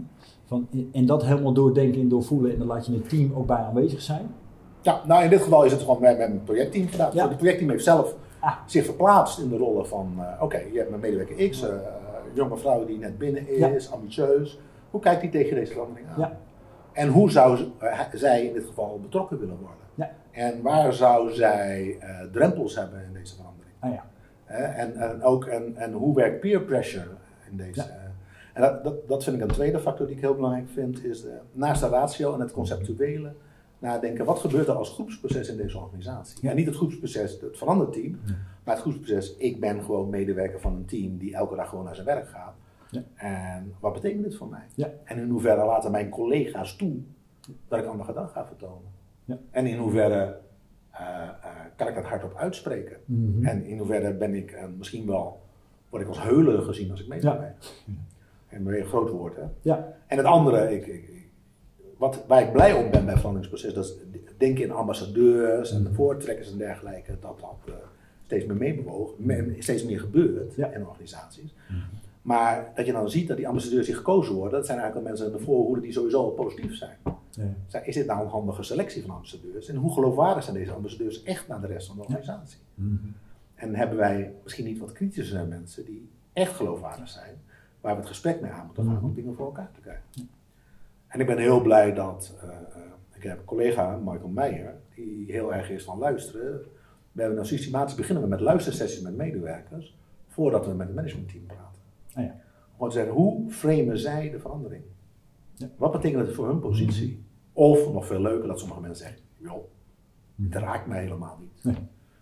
Van, 0.46 0.68
en 0.92 1.06
dat 1.06 1.26
helemaal 1.26 1.54
doordenken 1.54 2.02
en 2.02 2.10
doorvoelen. 2.10 2.52
En 2.52 2.58
dan 2.58 2.68
laat 2.68 2.86
je 2.86 2.94
het 2.94 3.10
team 3.10 3.34
ook 3.34 3.48
bij 3.48 3.58
aanwezig 3.58 4.02
zijn. 4.02 4.28
Ja, 4.82 5.02
nou 5.06 5.24
in 5.24 5.30
dit 5.30 5.42
geval 5.42 5.64
is 5.64 5.72
het 5.72 5.82
gewoon 5.82 6.02
met, 6.02 6.18
met 6.18 6.30
een 6.30 6.44
projectteam 6.44 6.88
gedaan. 6.88 7.18
Het 7.18 7.38
projectteam 7.38 7.70
heeft 7.70 7.84
zelf 7.84 8.16
ah. 8.40 8.56
zich 8.66 8.86
verplaatst 8.86 9.40
in 9.40 9.50
de 9.50 9.58
rollen 9.58 9.88
van... 9.88 10.14
Uh, 10.18 10.44
oké, 10.44 10.58
je 10.72 10.78
hebt 10.78 10.92
een 10.92 11.00
medewerker 11.00 11.50
X... 11.50 11.64
Uh, 11.64 11.70
jonge 12.34 12.58
vrouw 12.58 12.86
die 12.86 12.98
net 12.98 13.18
binnen 13.18 13.48
is, 13.76 13.92
ambitieus. 13.92 14.60
Hoe 14.90 15.02
kijkt 15.02 15.22
die 15.22 15.30
tegen 15.30 15.56
deze 15.56 15.72
verandering 15.72 16.08
aan? 16.08 16.20
Ja. 16.20 16.38
En 16.92 17.08
hoe 17.08 17.32
zou 17.32 17.60
eh, 17.78 18.00
zij 18.14 18.46
in 18.46 18.54
dit 18.54 18.66
geval 18.66 19.00
betrokken 19.00 19.40
willen 19.40 19.58
worden? 19.58 19.78
Ja. 19.96 20.12
En 20.32 20.62
waar 20.62 20.94
zou 20.94 21.32
zij 21.32 22.00
drempels 22.32 22.76
hebben 22.76 23.04
in 23.04 23.14
deze 23.14 23.36
verandering? 23.36 23.76
Ah, 23.80 23.92
ja. 23.92 24.06
en, 24.74 24.96
en, 24.96 25.24
ook, 25.24 25.46
en, 25.46 25.76
en 25.76 25.94
hoe 25.94 26.16
werkt 26.16 26.40
peer 26.40 26.62
pressure 26.62 27.10
in 27.52 27.58
deze? 27.58 27.82
Ja. 27.82 27.88
en 28.54 28.62
dat, 28.62 28.84
dat, 28.84 29.08
dat 29.08 29.24
vind 29.24 29.36
ik 29.36 29.42
een 29.42 29.48
tweede 29.48 29.80
factor 29.80 30.08
die 30.08 30.16
ik 30.16 30.22
heel 30.22 30.36
belangrijk 30.36 30.70
vind, 30.74 31.04
is 31.04 31.26
naast 31.52 31.82
de 31.82 31.88
ratio 31.88 32.34
en 32.34 32.40
het 32.40 32.52
conceptuele 32.52 33.34
nadenken, 33.80 34.26
wat 34.26 34.40
gebeurt 34.40 34.68
er 34.68 34.74
als 34.74 34.90
groepsproces 34.90 35.50
in 35.50 35.58
deze 35.58 35.78
organisatie? 35.78 36.38
Ja. 36.42 36.54
Niet 36.54 36.66
het 36.66 36.76
groepsproces, 36.76 37.42
het 37.42 37.58
verandert 37.58 37.94
team, 37.94 38.20
maar 38.64 38.74
het 38.74 38.84
groepsproces, 38.84 39.36
ik 39.38 39.60
ben 39.60 39.84
gewoon 39.84 40.10
medewerker 40.10 40.60
van 40.60 40.76
een 40.76 40.86
team 40.86 41.18
die 41.18 41.36
elke 41.36 41.56
dag 41.56 41.70
gewoon 41.70 41.86
naar 41.86 41.96
zijn 41.96 42.08
werk 42.08 42.28
gaat. 42.28 42.54
Ja. 42.90 43.04
En 43.16 43.74
wat 43.80 43.94
betekent 43.94 44.24
dit 44.24 44.36
voor 44.36 44.48
mij? 44.48 44.66
Ja. 44.76 44.90
En 45.04 45.18
in 45.18 45.30
hoeverre 45.30 45.66
laten 45.66 45.92
mijn 45.92 46.10
collega's 46.10 46.76
toe 46.76 46.96
dat 47.68 47.80
ik 47.80 47.86
andere 47.86 48.10
gedrag 48.10 48.32
ga 48.32 48.46
vertonen? 48.46 48.92
Ja. 49.26 49.38
En 49.52 49.66
in 49.66 49.78
hoeverre 49.78 50.38
uh, 50.94 51.00
uh, 51.00 51.50
kan 51.76 51.88
ik 51.88 51.96
dat 51.96 52.04
hardop 52.04 52.36
uitspreken? 52.36 52.98
Mm 53.06 53.34
-hmm. 53.34 53.46
En 53.46 53.66
in 53.66 53.78
hoeverre 53.78 54.14
ben 54.14 54.34
ik 54.34 54.52
uh, 54.52 54.64
misschien 54.78 55.06
wel, 55.06 55.42
word 55.90 56.02
ik 56.02 56.08
als 56.08 56.22
heuler 56.22 56.62
gezien 56.62 56.92
als 56.92 57.02
ik 57.02 57.08
mee 57.08 57.20
ben? 57.20 57.56
En 58.48 58.66
weer 58.66 58.80
een 58.80 58.88
groot 58.88 59.10
woord, 59.10 59.36
hè? 59.36 59.44
Ja. 59.62 59.94
En 60.08 60.18
het 60.18 60.26
andere, 60.26 60.76
ik, 60.76 60.88
ik, 60.88 61.19
wat, 62.00 62.24
waar 62.28 62.42
ik 62.42 62.52
blij 62.52 62.74
om 62.74 62.92
ben 62.92 63.04
bij 63.04 63.14
het 63.14 63.20
veranderingsproces, 63.20 63.74
dat 63.74 63.86
is 63.86 63.94
denken 64.38 64.64
in 64.64 64.72
ambassadeurs 64.72 65.72
en 65.72 65.94
voortrekkers 65.94 66.52
en 66.52 66.58
dergelijke, 66.58 67.18
dat 67.20 67.40
dat 67.40 67.76
steeds 68.26 68.46
meer 68.46 68.56
meebewogen, 68.56 69.56
steeds 69.60 69.84
meer 69.84 70.00
gebeurt 70.00 70.56
ja. 70.56 70.72
in 70.72 70.88
organisaties. 70.88 71.56
Maar 72.22 72.72
dat 72.76 72.86
je 72.86 72.92
dan 72.92 73.10
ziet 73.10 73.28
dat 73.28 73.38
die 73.38 73.48
ambassadeurs 73.48 73.86
die 73.86 73.96
gekozen 73.96 74.36
worden, 74.36 74.58
dat 74.58 74.66
zijn 74.66 74.80
eigenlijk 74.80 75.08
mensen 75.10 75.32
in 75.32 75.38
de 75.38 75.44
voorhoede 75.44 75.82
die 75.82 75.92
sowieso 75.92 76.24
al 76.24 76.30
positief 76.30 76.76
zijn. 76.76 76.98
Ja. 77.68 77.80
Is 77.80 77.96
dit 77.96 78.06
nou 78.06 78.22
een 78.22 78.28
handige 78.28 78.64
selectie 78.64 79.02
van 79.02 79.12
ambassadeurs? 79.12 79.68
En 79.68 79.76
hoe 79.76 79.94
geloofwaardig 79.94 80.44
zijn 80.44 80.56
deze 80.56 80.72
ambassadeurs 80.72 81.24
echt 81.24 81.48
naar 81.48 81.62
de 81.62 81.68
rest 81.68 81.88
van 81.88 81.96
de 81.96 82.02
organisatie? 82.02 82.60
Ja. 82.76 82.84
Mm 82.84 83.00
-hmm. 83.02 83.14
En 83.56 83.76
hebben 83.76 83.98
wij 83.98 84.34
misschien 84.44 84.66
niet 84.66 84.80
wat 84.80 84.92
kritischer 84.92 85.48
mensen 85.48 85.86
die 85.86 86.10
echt 86.34 86.56
geloofwaardig 86.56 87.10
zijn, 87.10 87.36
waar 87.82 87.94
we 87.94 88.00
het 88.00 88.10
gesprek 88.10 88.42
mee 88.42 88.52
aan 88.52 88.66
moeten 88.66 88.86
gaan 88.86 89.04
om 89.04 89.14
dingen 89.14 89.36
voor 89.36 89.46
elkaar 89.46 89.72
te 89.74 89.82
krijgen. 89.82 90.04
En 91.10 91.20
ik 91.20 91.26
ben 91.26 91.38
heel 91.38 91.62
blij 91.62 91.94
dat, 91.94 92.34
uh, 92.44 92.50
ik 93.16 93.24
heb 93.24 93.38
een 93.40 93.46
collega, 93.46 93.98
Michael 94.04 94.28
Meijer, 94.28 94.76
die 94.96 95.32
heel 95.32 95.54
erg 95.54 95.70
is 95.70 95.84
van 95.84 95.98
luisteren. 95.98 96.62
We 97.12 97.20
hebben 97.22 97.36
nou 97.36 97.48
systematisch 97.48 97.96
beginnen 97.96 98.24
we 98.24 98.30
met 98.30 98.40
luistersessies 98.40 99.02
met 99.02 99.16
medewerkers, 99.16 99.98
voordat 100.28 100.66
we 100.66 100.74
met 100.74 100.88
het 100.88 100.96
managementteam 100.96 101.46
praten. 101.46 101.82
Ah, 102.14 102.24
ja. 102.24 102.36
Om 102.78 102.88
te 102.90 102.94
zeggen, 102.96 103.14
hoe 103.14 103.50
framen 103.52 103.98
zij 104.00 104.30
de 104.30 104.40
verandering? 104.40 104.84
Wat 105.78 105.92
betekent 105.92 106.26
het 106.26 106.36
voor 106.36 106.48
hun 106.48 106.60
positie? 106.60 107.24
Of, 107.54 107.94
nog 107.94 108.06
veel 108.06 108.22
leuker, 108.22 108.48
dat 108.48 108.60
sommige 108.60 108.82
mensen 108.82 109.06
zeggen, 109.06 109.24
joh, 109.38 109.64
dit 110.36 110.56
raakt 110.56 110.88
mij 110.88 111.02
helemaal 111.02 111.38
niet. 111.40 111.64
Nee. 111.64 111.76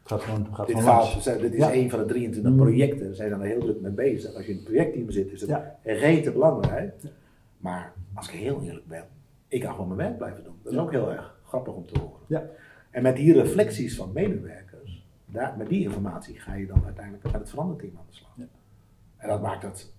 Gaat 0.03 0.22
gewoon, 0.22 0.48
gaat 0.56 0.67
dit, 0.67 0.79
gaat, 0.79 1.15
is 1.25 1.56
Ja. 1.58 1.74
een 1.74 1.89
van 1.89 2.00
de 2.00 2.06
23 2.06 2.56
projecten. 2.56 3.15
Zij 3.15 3.27
zijn 3.27 3.41
er 3.41 3.48
heel 3.48 3.60
druk 3.60 3.82
mee 3.82 3.91
bezig. 3.91 4.34
Als 4.34 4.46
je 4.46 4.51
in 4.51 4.58
het 4.58 4.65
projectteam 4.65 5.12
zit, 5.12 5.32
is 5.32 5.41
het 5.41 5.50
Ja. 5.50 5.75
rete 5.84 6.32
belangrijk. 6.32 6.94
Maar 7.57 7.93
als 8.13 8.27
ik 8.27 8.39
heel 8.39 8.61
eerlijk 8.63 8.87
ben, 8.87 9.03
ik 9.47 9.61
kan 9.61 9.71
gewoon 9.71 9.87
mijn 9.87 9.99
werk 9.99 10.17
blijven 10.17 10.43
doen. 10.43 10.55
Dat 10.63 10.73
is 10.73 10.79
ook 10.79 10.91
heel 10.91 11.11
erg 11.11 11.35
grappig 11.43 11.73
om 11.73 11.85
te 11.85 11.99
horen. 11.99 12.19
Ja. 12.27 12.43
En 12.91 13.01
met 13.03 13.15
die 13.15 13.33
reflecties 13.33 13.95
van 13.95 14.11
medewerkers, 14.13 15.05
daar, 15.25 15.57
met 15.57 15.67
die 15.69 15.83
informatie 15.83 16.39
ga 16.39 16.53
je 16.53 16.65
dan 16.67 16.85
uiteindelijk 16.85 17.23
met 17.23 17.33
het 17.33 17.49
veranderteam 17.49 17.97
aan 17.97 18.05
de 18.09 18.15
slag. 18.15 18.31
Ja. 18.37 18.45
En 19.17 19.27
dat 19.29 19.41
maakt 19.41 19.63
het 19.63 19.93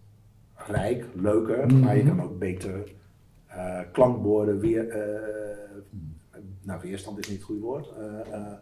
rijk, 0.55 1.07
leuker, 1.15 1.67
Mhm. 1.67 1.81
maar 1.81 1.97
je 1.97 2.05
kan 2.05 2.23
ook 2.23 2.39
beter 2.39 2.97
eh, 3.47 3.81
klankborden, 3.93 4.59
weer, 4.59 4.89
eh, 4.89 6.41
nou 6.63 6.81
weerstand 6.81 7.19
is 7.19 7.29
niet 7.29 7.37
het 7.37 7.47
goede 7.47 7.61
woord, 7.63 7.93
eh, 8.31 8.53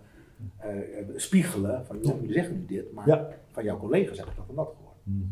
spiegelen 1.16 1.86
van 1.86 1.98
joh, 2.02 2.20
jullie 2.20 2.32
zeggen 2.32 2.54
nu 2.58 2.64
dit, 2.66 2.92
maar 2.92 3.08
Ja. 3.08 3.28
van 3.50 3.64
jouw 3.64 3.78
collega's 3.78 4.18
heb 4.18 4.26
ik 4.26 4.36
dat 4.36 4.48
en 4.48 4.54
dat 4.54 4.74
gehoord. 4.76 4.96
Mhm. 5.02 5.24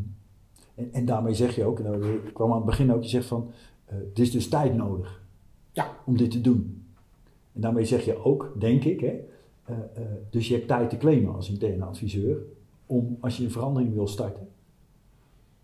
En, 0.74 0.88
en 0.92 1.04
daarmee 1.04 1.34
zeg 1.34 1.54
je 1.56 1.64
ook, 1.64 1.78
en 1.78 1.84
dat 2.00 2.32
kwam 2.32 2.50
aan 2.50 2.56
het 2.56 2.64
begin 2.66 2.92
ook, 2.92 3.02
je 3.02 3.08
zegt 3.08 3.26
van, 3.26 3.50
eh 3.84 3.96
het 4.08 4.18
is 4.18 4.30
dus 4.30 4.48
tijd 4.48 4.74
nodig 4.74 5.22
Ja, 5.72 5.90
om 6.04 6.16
dit 6.16 6.30
te 6.30 6.40
doen. 6.40 6.84
En 7.52 7.60
daarmee 7.60 7.84
zeg 7.84 8.04
je 8.04 8.24
ook, 8.24 8.52
denk 8.58 8.84
ik, 8.84 9.00
hè, 9.00 9.06
eh, 9.64 9.76
eh, 9.94 10.02
dus 10.30 10.48
je 10.48 10.54
hebt 10.54 10.68
tijd 10.68 10.90
te 10.90 10.96
claimen 10.96 11.34
als 11.34 11.48
interne 11.50 11.84
adviseur, 11.84 12.36
om 12.86 13.16
als 13.20 13.36
je 13.36 13.44
een 13.44 13.50
verandering 13.50 13.94
wil 13.94 14.06
starten, 14.08 14.48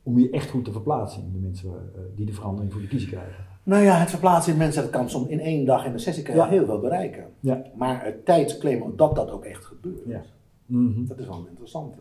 om 0.03 0.19
je 0.19 0.31
echt 0.31 0.51
goed 0.51 0.65
te 0.65 0.73
verplaatsen 0.73 1.23
in 1.23 1.33
de 1.33 1.39
mensen 1.39 1.71
die 2.15 2.27
de 2.27 2.33
verandering 2.33 2.73
voor 2.73 2.81
de 2.81 2.87
kiezer 2.89 3.09
krijgen. 3.09 3.45
nou 3.63 3.83
ja, 3.85 3.95
het 3.97 4.11
verplaatsen 4.11 4.53
in 4.53 4.59
mensen, 4.59 4.83
dat 4.83 4.91
kan 4.91 5.11
soms 5.11 5.29
in 5.29 5.41
één 5.41 5.65
dag 5.65 5.85
in 5.85 5.93
de 5.93 5.99
sessie 5.99 6.23
kan 6.25 6.35
je 6.35 6.41
Ja. 6.41 6.49
heel 6.49 6.65
veel 6.67 6.81
bereiken. 6.81 7.25
Ja. 7.41 7.63
Maar 7.77 8.05
het 8.05 8.25
tijdsclaimen 8.25 8.97
dat 8.97 9.15
dat 9.15 9.31
ook 9.31 9.45
echt 9.45 9.65
gebeurt. 9.65 10.05
Ja. 10.07 10.23
Mhm. 10.67 11.07
Dat 11.07 11.19
is 11.19 11.27
wel 11.27 11.37
een 11.39 11.49
interessante. 11.49 11.99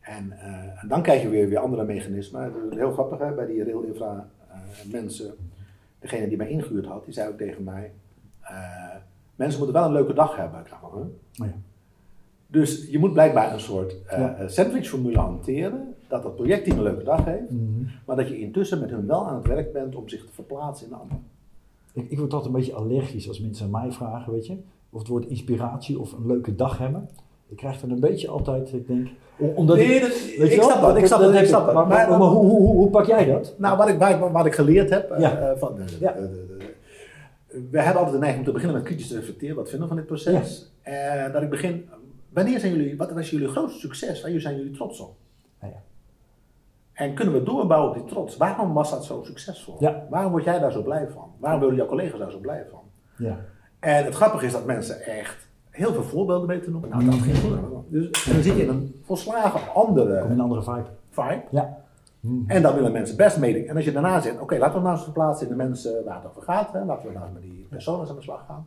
En, 0.00 0.32
eh, 0.32 0.82
en 0.82 0.88
dan 0.88 1.02
krijg 1.02 1.22
je 1.22 1.28
weer, 1.28 1.48
weer 1.48 1.58
andere 1.58 1.84
mechanismen. 1.84 2.42
Het 2.42 2.52
is 2.70 2.76
heel 2.76 2.92
grappig 2.92 3.18
hè, 3.18 3.32
bij 3.32 3.46
die 3.46 3.64
rail 3.64 3.80
infra 3.80 4.28
eh, 4.48 4.56
mensen. 4.92 5.34
Degene 5.98 6.28
die 6.28 6.36
mij 6.36 6.48
ingehuurd 6.48 6.86
had, 6.86 7.04
die 7.04 7.14
zei 7.14 7.28
ook 7.28 7.38
tegen 7.38 7.64
mij: 7.64 7.92
eh, 8.40 8.94
Mensen 9.36 9.58
moeten 9.58 9.76
wel 9.80 9.86
een 9.86 9.92
leuke 9.94 10.12
dag 10.12 10.36
hebben. 10.36 10.60
Ik 10.60 10.68
dacht 10.70 10.82
huh? 10.82 11.00
Oh 11.00 11.06
ja. 11.36 11.54
Dus 12.46 12.88
je 12.90 12.98
moet 12.98 13.12
blijkbaar 13.12 13.52
een 13.52 13.60
soort 13.60 14.06
eh 14.06 14.18
Ja. 14.18 14.48
sandwichformule 14.48 15.18
hanteren. 15.18 15.94
Dat 16.08 16.24
het 16.24 16.34
projectteam 16.36 16.76
een 16.76 16.82
leuke 16.82 17.04
dag 17.04 17.24
heeft. 17.24 17.50
Mhm. 17.50 17.84
Maar 18.06 18.16
dat 18.16 18.28
je 18.28 18.38
intussen 18.38 18.80
met 18.80 18.90
hun 18.90 19.06
wel 19.06 19.26
aan 19.26 19.34
het 19.36 19.46
werk 19.46 19.72
bent 19.72 19.94
om 19.96 20.08
zich 20.08 20.24
te 20.24 20.32
verplaatsen 20.32 20.86
in 20.86 20.92
de 20.92 20.98
ander. 20.98 21.16
Ik, 21.92 22.10
ik 22.10 22.18
word 22.18 22.32
altijd 22.32 22.52
een 22.52 22.58
beetje 22.58 22.74
allergisch 22.74 23.28
als 23.28 23.40
mensen 23.40 23.64
aan 23.64 23.70
mij 23.70 23.92
vragen, 23.92 24.32
weet 24.32 24.46
je, 24.46 24.56
of 24.90 24.98
het 24.98 25.08
woord 25.08 25.26
inspiratie 25.26 25.98
of 26.00 26.12
een 26.12 26.26
leuke 26.26 26.54
dag 26.54 26.78
hebben. 26.78 27.08
Ik 27.50 27.56
krijg 27.56 27.80
dan 27.80 27.90
een 27.90 28.00
beetje 28.00 28.28
altijd, 28.28 28.72
ik 28.72 28.86
denk, 28.86 29.08
om- 29.38 29.48
omdat 29.54 29.76
Nee, 29.76 29.86
ik, 29.94 30.00
dat- 30.00 30.10
weet 30.10 30.38
ik 30.40 30.50
je 30.50 30.56
wel, 30.56 30.70
snap 30.70 30.80
dat, 30.80 30.96
ik 30.96 31.06
snap 31.06 31.20
dat, 31.20 31.30
ik 31.30 31.36
heb 31.36 31.46
snap 31.46 31.64
dat. 31.66 31.74
Maar, 31.74 31.86
maar, 31.86 32.08
Maar- 32.08 32.18
maar 32.18 32.28
hoe, 32.28 32.44
hoe, 32.44 32.60
hoe, 32.60 32.76
hoe 32.76 32.90
pak 32.90 33.06
jij 33.06 33.24
dat? 33.26 33.54
Nou, 33.58 33.76
wat 33.76 33.88
ik, 33.88 33.98
waar- 33.98 34.32
wat 34.32 34.46
ik 34.46 34.54
geleerd 34.54 34.90
heb, 34.90 35.10
eh, 35.10 35.20
Ja. 35.20 35.38
eh, 35.38 35.58
van, 35.58 35.74
de, 35.74 35.84
Ja. 36.00 36.12
de- 36.12 36.56
we 37.70 37.78
hebben 37.80 37.94
altijd 37.96 38.12
de 38.12 38.18
neiging 38.18 38.38
om 38.38 38.44
te 38.46 38.52
beginnen 38.52 38.76
met 38.76 38.86
kritisch 38.86 39.08
te 39.08 39.14
reflecteren. 39.14 39.56
Wat 39.56 39.68
vinden 39.68 39.88
we 39.88 39.94
van 39.94 39.96
dit 40.04 40.06
proces? 40.06 40.72
En 40.82 41.32
dat 41.32 41.42
ik 41.42 41.50
begin, 41.50 41.88
wanneer 42.28 42.60
zijn 42.60 42.72
jullie, 42.76 42.96
wat 42.96 43.12
was 43.12 43.30
jullie 43.30 43.48
grootste 43.48 43.78
succes? 43.80 44.22
Waar 44.22 44.40
zijn 44.40 44.56
jullie 44.56 44.72
trots 44.72 45.00
op? 45.00 45.14
Nou 45.60 45.72
ja. 45.72 45.78
En 46.92 47.14
kunnen 47.14 47.34
we 47.34 47.42
doorbouwen 47.42 47.88
op 47.90 47.94
die 47.96 48.04
trots? 48.04 48.36
Waarom 48.36 48.72
was 48.72 48.90
dat 48.90 49.04
zo 49.04 49.22
succesvol? 49.24 49.76
Waarom 50.10 50.30
word 50.32 50.44
jij 50.44 50.58
daar 50.58 50.72
zo 50.72 50.82
blij 50.82 51.08
van? 51.14 51.30
Waarom 51.38 51.60
willen 51.60 51.74
jouw 51.74 51.86
collega's 51.86 52.18
daar 52.18 52.30
zo 52.30 52.38
blij 52.38 52.66
van? 52.70 52.80
Ja. 53.16 53.38
En 53.78 54.04
het 54.04 54.14
grappige 54.14 54.46
is 54.46 54.52
dat 54.52 54.64
mensen 54.66 55.00
echt 55.02 55.48
heel 55.70 55.92
veel 55.92 56.02
voorbeelden 56.02 56.48
weten 56.48 56.64
te 56.64 56.70
noemen. 56.70 56.90
Nou, 56.90 57.04
dat 57.04 57.14
ging 57.14 57.36
goed. 57.36 57.58
Dus 57.88 58.26
en 58.26 58.32
dan 58.32 58.42
zit 58.42 58.56
je 58.56 58.62
in 58.62 58.68
een 58.68 59.00
volslagen 59.02 59.74
andere 59.74 60.18
een 60.18 60.40
andere 60.40 60.62
vibe. 60.62 60.86
vibe. 61.10 61.42
Ja. 61.50 61.78
En 62.46 62.62
dan 62.62 62.74
willen 62.74 62.92
mensen 62.92 63.16
best 63.16 63.38
meedenken. 63.38 63.70
En 63.70 63.76
als 63.76 63.84
je 63.84 63.92
daarna 63.92 64.20
zegt, 64.20 64.40
oké, 64.40 64.58
laten 64.58 64.74
we 64.74 64.80
nou 64.80 64.94
eens 64.94 65.04
verplaatsen 65.04 65.46
in 65.46 65.52
de 65.52 65.62
mensen 65.64 66.04
waar 66.04 66.14
het 66.14 66.26
over 66.26 66.42
gaat. 66.42 66.72
Hè. 66.72 66.84
Laten 66.84 67.06
we 67.08 67.12
nou 67.12 67.24
eens 67.24 67.34
met 67.34 67.42
die 67.42 67.66
personen 67.68 68.08
aan 68.08 68.16
de 68.16 68.22
slag 68.22 68.44
gaan. 68.46 68.66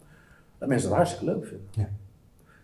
Dat 0.57 0.67
mensen 0.67 0.87
het 0.87 0.97
hartstikke 0.97 1.25
leuk 1.33 1.45
vinden. 1.45 1.67
Ja. 1.71 1.89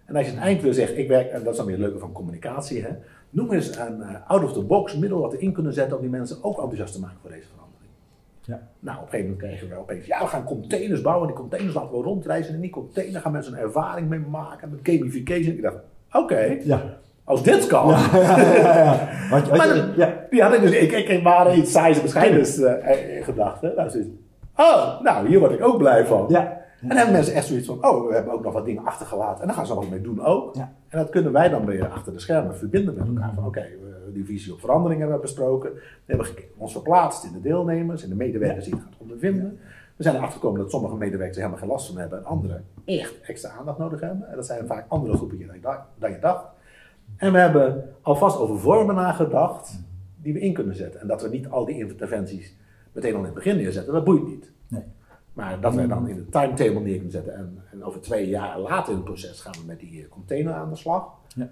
En 0.05 0.15
als 0.15 0.25
je 0.25 0.31
het 0.31 0.41
eind 0.41 0.61
wil 0.61 0.73
zeggen, 0.73 0.97
ik 0.97 1.07
werk, 1.07 1.31
en 1.31 1.43
dat 1.43 1.51
is 1.51 1.57
dan 1.57 1.65
weer 1.65 1.75
het 1.75 1.85
leuke 1.85 1.99
van 1.99 2.11
communicatie. 2.11 2.83
Hè. 2.83 2.89
Noem 3.29 3.51
eens 3.51 3.77
een 3.77 4.01
eh, 4.01 4.15
out-of-the-box 4.27 4.95
middel 4.95 5.19
wat 5.19 5.31
we 5.31 5.37
in 5.37 5.51
kunnen 5.51 5.73
zetten 5.73 5.95
om 5.95 6.01
die 6.01 6.11
mensen 6.11 6.43
ook 6.43 6.57
enthousiast 6.57 6.93
te 6.93 6.99
maken 6.99 7.17
voor 7.21 7.29
deze 7.29 7.47
verandering. 7.47 7.58
Ja. 8.49 8.59
Nou, 8.79 8.97
op 8.97 9.03
een 9.03 9.09
gegeven 9.09 9.31
moment 9.31 9.37
kregen 9.37 9.69
we 9.69 9.81
opeens, 9.81 10.05
ja, 10.05 10.19
we 10.19 10.27
gaan 10.27 10.43
containers 10.43 11.01
bouwen. 11.01 11.27
En 11.27 11.33
die 11.33 11.41
containers 11.41 11.75
laten 11.75 11.97
we 11.97 12.03
rondreizen. 12.03 12.49
En 12.49 12.55
in 12.55 12.61
die 12.61 12.69
container 12.69 13.21
gaan 13.21 13.31
mensen 13.31 13.53
een 13.53 13.59
ervaring 13.59 14.09
mee 14.09 14.19
maken 14.19 14.69
met 14.69 14.79
gamification. 14.83 15.55
Ik 15.55 15.61
dacht, 15.61 15.77
oké, 16.11 16.57
Ja. 16.63 16.81
als 17.23 17.43
dit 17.43 17.67
kan. 17.67 17.87
Ja, 17.87 18.07
ja, 18.13 19.09
Maar. 19.29 20.27
Die 20.29 20.41
had 20.41 20.53
ik 20.53 20.61
dus, 20.61 20.71
ik, 20.71 20.91
ik, 20.91 21.23
waren 21.23 21.57
iets 21.57 21.71
saais 21.71 21.95
en 21.95 22.01
bescheidens 22.01 22.59
eh, 22.59 23.17
eh, 23.17 23.23
gedacht. 23.23 23.61
Hè? 23.61 23.73
Nou, 23.73 23.89
zoiets, 23.89 24.09
oh, 24.55 25.01
nou, 25.01 25.27
hier 25.27 25.39
word 25.39 25.51
ik 25.51 25.63
ook 25.63 25.77
blij 25.77 26.05
van. 26.05 26.25
Ja. 26.27 26.57
En 26.81 26.87
dan 26.87 26.97
hebben 26.97 27.15
mensen 27.15 27.33
echt 27.33 27.45
zoiets 27.45 27.67
van, 27.67 27.85
oh, 27.85 28.07
we 28.07 28.13
hebben 28.13 28.33
ook 28.33 28.43
nog 28.43 28.53
wat 28.53 28.65
dingen 28.65 28.85
achtergelaten. 28.85 29.41
En 29.41 29.47
dan 29.47 29.55
gaan 29.55 29.65
ze 29.65 29.75
wat 29.75 29.89
mee 29.89 30.01
doen 30.01 30.25
ook. 30.25 30.55
Ja. 30.55 30.71
En 30.89 30.97
dat 30.97 31.09
kunnen 31.09 31.31
wij 31.31 31.49
dan 31.49 31.65
weer 31.65 31.87
achter 31.87 32.13
de 32.13 32.19
schermen 32.19 32.57
verbinden 32.57 32.95
met 32.97 33.07
elkaar. 33.07 33.31
Van 33.35 33.45
oké, 33.45 33.65
we- 34.09 34.15
die 34.15 34.25
visie 34.25 34.53
op 34.53 34.59
verandering 34.59 34.99
hebben 35.01 35.21
besproken. 35.21 35.73
We 35.73 35.81
hebben 36.05 36.27
ons 36.57 36.71
verplaatst 36.71 37.23
in 37.23 37.31
de 37.31 37.41
deelnemers, 37.41 38.03
in 38.03 38.09
de 38.09 38.15
medewerkers 38.15 38.65
die 38.65 38.73
het 38.73 38.83
gaan 38.83 38.93
ondervinden. 38.97 39.59
We 39.95 40.03
zijn 40.03 40.15
erachter 40.15 40.39
gekomen 40.39 40.59
dat 40.61 40.71
sommige 40.71 40.95
medewerkers 40.95 41.37
er 41.37 41.43
helemaal 41.43 41.61
geen 41.63 41.71
last 41.71 41.87
van 41.87 41.97
hebben. 41.97 42.17
En 42.19 42.25
anderen 42.25 42.65
echt 42.85 43.21
extra 43.21 43.49
aandacht 43.49 43.77
nodig 43.77 43.99
hebben. 43.99 44.29
En 44.29 44.35
dat 44.35 44.45
zijn 44.45 44.67
vaak 44.67 44.85
andere 44.87 45.15
groepen 45.17 45.37
dan 45.99 46.11
je 46.11 46.19
dacht-. 46.19 46.47
En 47.17 47.31
we 47.31 47.37
hebben 47.39 47.89
alvast 48.01 48.37
over 48.37 48.59
vormen 48.59 48.95
nagedacht 48.95 49.79
die 50.21 50.33
we 50.33 50.39
in 50.39 50.53
kunnen 50.53 50.75
zetten. 50.75 51.01
En 51.01 51.07
dat 51.07 51.21
we 51.21 51.29
niet 51.29 51.47
al 51.49 51.65
die 51.65 51.75
interventies 51.77 52.55
meteen 52.91 53.13
al 53.13 53.19
in 53.19 53.25
het 53.25 53.33
begin 53.33 53.55
neerzetten, 53.57 53.93
dat 53.93 54.03
boeit 54.03 54.27
niet. 54.27 54.51
Nee. 54.67 54.83
Maar 55.33 55.59
dat 55.61 55.75
wij 55.75 55.87
dan 55.87 56.07
in 56.07 56.15
de 56.15 56.29
timetable 56.29 56.79
neer 56.79 56.93
kunnen 56.93 57.11
zetten 57.11 57.35
en, 57.35 57.63
en 57.71 57.83
over 57.83 58.01
twee 58.01 58.27
jaar 58.27 58.59
later 58.59 58.89
in 58.91 58.95
het 58.95 59.05
proces 59.05 59.41
gaan 59.41 59.51
we 59.59 59.65
met 59.67 59.79
die 59.79 60.01
eh, 60.03 60.09
container 60.09 60.53
aan 60.53 60.69
de 60.69 60.75
slag. 60.75 61.07
Ja. 61.35 61.49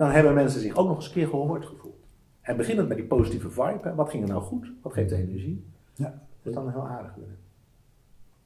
Dan 0.00 0.10
hebben 0.10 0.34
mensen 0.34 0.60
zich 0.60 0.76
ook 0.76 0.86
nog 0.86 0.96
eens 0.96 1.06
een 1.06 1.12
keer 1.12 1.26
gehoord 1.28 1.66
gevoeld. 1.66 1.94
En 2.40 2.56
beginnend 2.56 2.88
met 2.88 2.96
die 2.96 3.06
positieve 3.06 3.50
vibe, 3.50 3.78
hè, 3.82 3.94
wat 3.94 4.10
ging 4.10 4.22
er 4.22 4.28
nou 4.28 4.42
goed? 4.42 4.72
Wat 4.82 4.92
geeft 4.92 5.08
de 5.08 5.16
energie? 5.16 5.64
Ja. 5.94 6.04
Dat 6.42 6.52
is 6.52 6.54
dan 6.54 6.70
heel 6.70 6.86
aardig. 6.88 7.14
weer. 7.16 7.36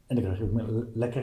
En 0.06 0.14
dan 0.16 0.24
krijg 0.24 0.38
je 0.38 0.44
ook 0.44 0.84
lekker. 0.94 1.20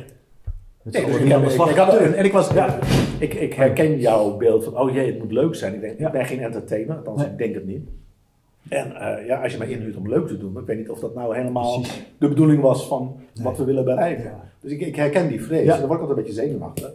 Nee, 0.83 1.05
dus 1.05 1.15
ik, 1.15 1.27
heb, 1.27 1.75
had, 1.75 1.97
en 1.97 2.13
en 2.19 2.25
ik, 2.25 2.31
was, 2.31 2.51
Ja. 2.53 2.79
ik, 3.19 3.33
ik 3.33 3.53
herken 3.53 3.99
jouw 3.99 4.37
beeld 4.37 4.63
van, 4.63 4.77
oh 4.77 4.93
jee, 4.93 5.05
het 5.11 5.19
moet 5.19 5.31
leuk 5.31 5.55
zijn. 5.55 5.73
Ik, 5.73 5.81
denk, 5.81 5.99
Ja. 5.99 6.05
ik 6.05 6.11
ben 6.11 6.25
geen 6.25 6.39
entertainer, 6.39 6.95
althans 6.97 7.21
Nee. 7.21 7.31
ik 7.31 7.37
denk 7.37 7.53
het 7.53 7.65
niet. 7.65 7.89
En 8.69 8.95
eh, 8.95 9.25
ja, 9.25 9.41
als 9.43 9.51
je 9.51 9.57
mij 9.57 9.69
inhuurt 9.69 9.95
om 9.95 10.07
leuk 10.09 10.27
te 10.27 10.37
doen, 10.37 10.57
ik 10.57 10.65
weet 10.65 10.77
niet 10.77 10.89
of 10.89 10.99
dat 10.99 11.15
nou 11.15 11.35
helemaal 11.35 11.79
Precies. 11.79 12.03
de 12.17 12.27
bedoeling 12.27 12.61
was 12.61 12.87
van 12.87 13.15
Nee. 13.33 13.43
wat 13.43 13.57
we 13.57 13.63
willen 13.63 13.83
bereiken. 13.85 14.23
Ja. 14.23 14.43
Dus 14.59 14.71
ik, 14.71 14.81
ik 14.81 14.95
herken 14.95 15.27
die 15.27 15.41
vrees, 15.43 15.61
en 15.61 15.79
dan 15.79 15.87
word 15.87 15.99
ik 16.01 16.07
altijd 16.07 16.09
een 16.09 16.23
beetje 16.23 16.41
zenuwachtig. 16.41 16.91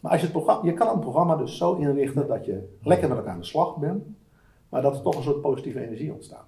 Maar 0.00 0.10
als 0.12 0.20
je, 0.20 0.26
het 0.26 0.36
programma, 0.36 0.64
je 0.64 0.74
kan 0.74 0.94
een 0.94 1.00
programma 1.00 1.36
dus 1.36 1.56
zo 1.56 1.74
inrichten 1.74 2.26
dat 2.26 2.44
je 2.44 2.76
lekker 2.82 3.08
met 3.08 3.18
elkaar 3.18 3.32
aan 3.32 3.38
de 3.40 3.44
slag 3.44 3.76
bent, 3.76 4.04
maar 4.68 4.82
dat 4.82 4.96
er 4.96 5.02
toch 5.02 5.16
een 5.16 5.22
soort 5.22 5.40
positieve 5.40 5.80
energie 5.86 6.12
ontstaat. 6.12 6.46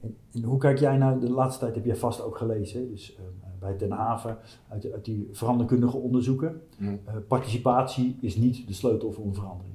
En, 0.00 0.16
en 0.32 0.42
hoe 0.42 0.58
kijk 0.58 0.78
jij 0.78 0.96
nou, 0.96 1.20
de 1.20 1.30
laatste 1.30 1.60
tijd 1.60 1.74
heb 1.74 1.84
jij 1.84 1.96
vast 1.96 2.22
ook 2.22 2.36
gelezen, 2.36 2.88
dus 2.90 3.14
eh, 3.16 3.22
bij 3.60 3.76
Den 3.76 3.90
Haven, 3.90 4.36
uit, 4.68 4.92
uit 4.92 5.04
die 5.04 5.28
veranderkundige 5.32 5.96
onderzoeken. 5.96 6.60
Mm. 6.78 7.00
Eh, 7.04 7.14
participatie 7.28 8.16
is 8.20 8.36
niet 8.36 8.66
de 8.66 8.72
sleutel 8.72 9.12
voor 9.12 9.24
een 9.24 9.34
verandering. 9.34 9.74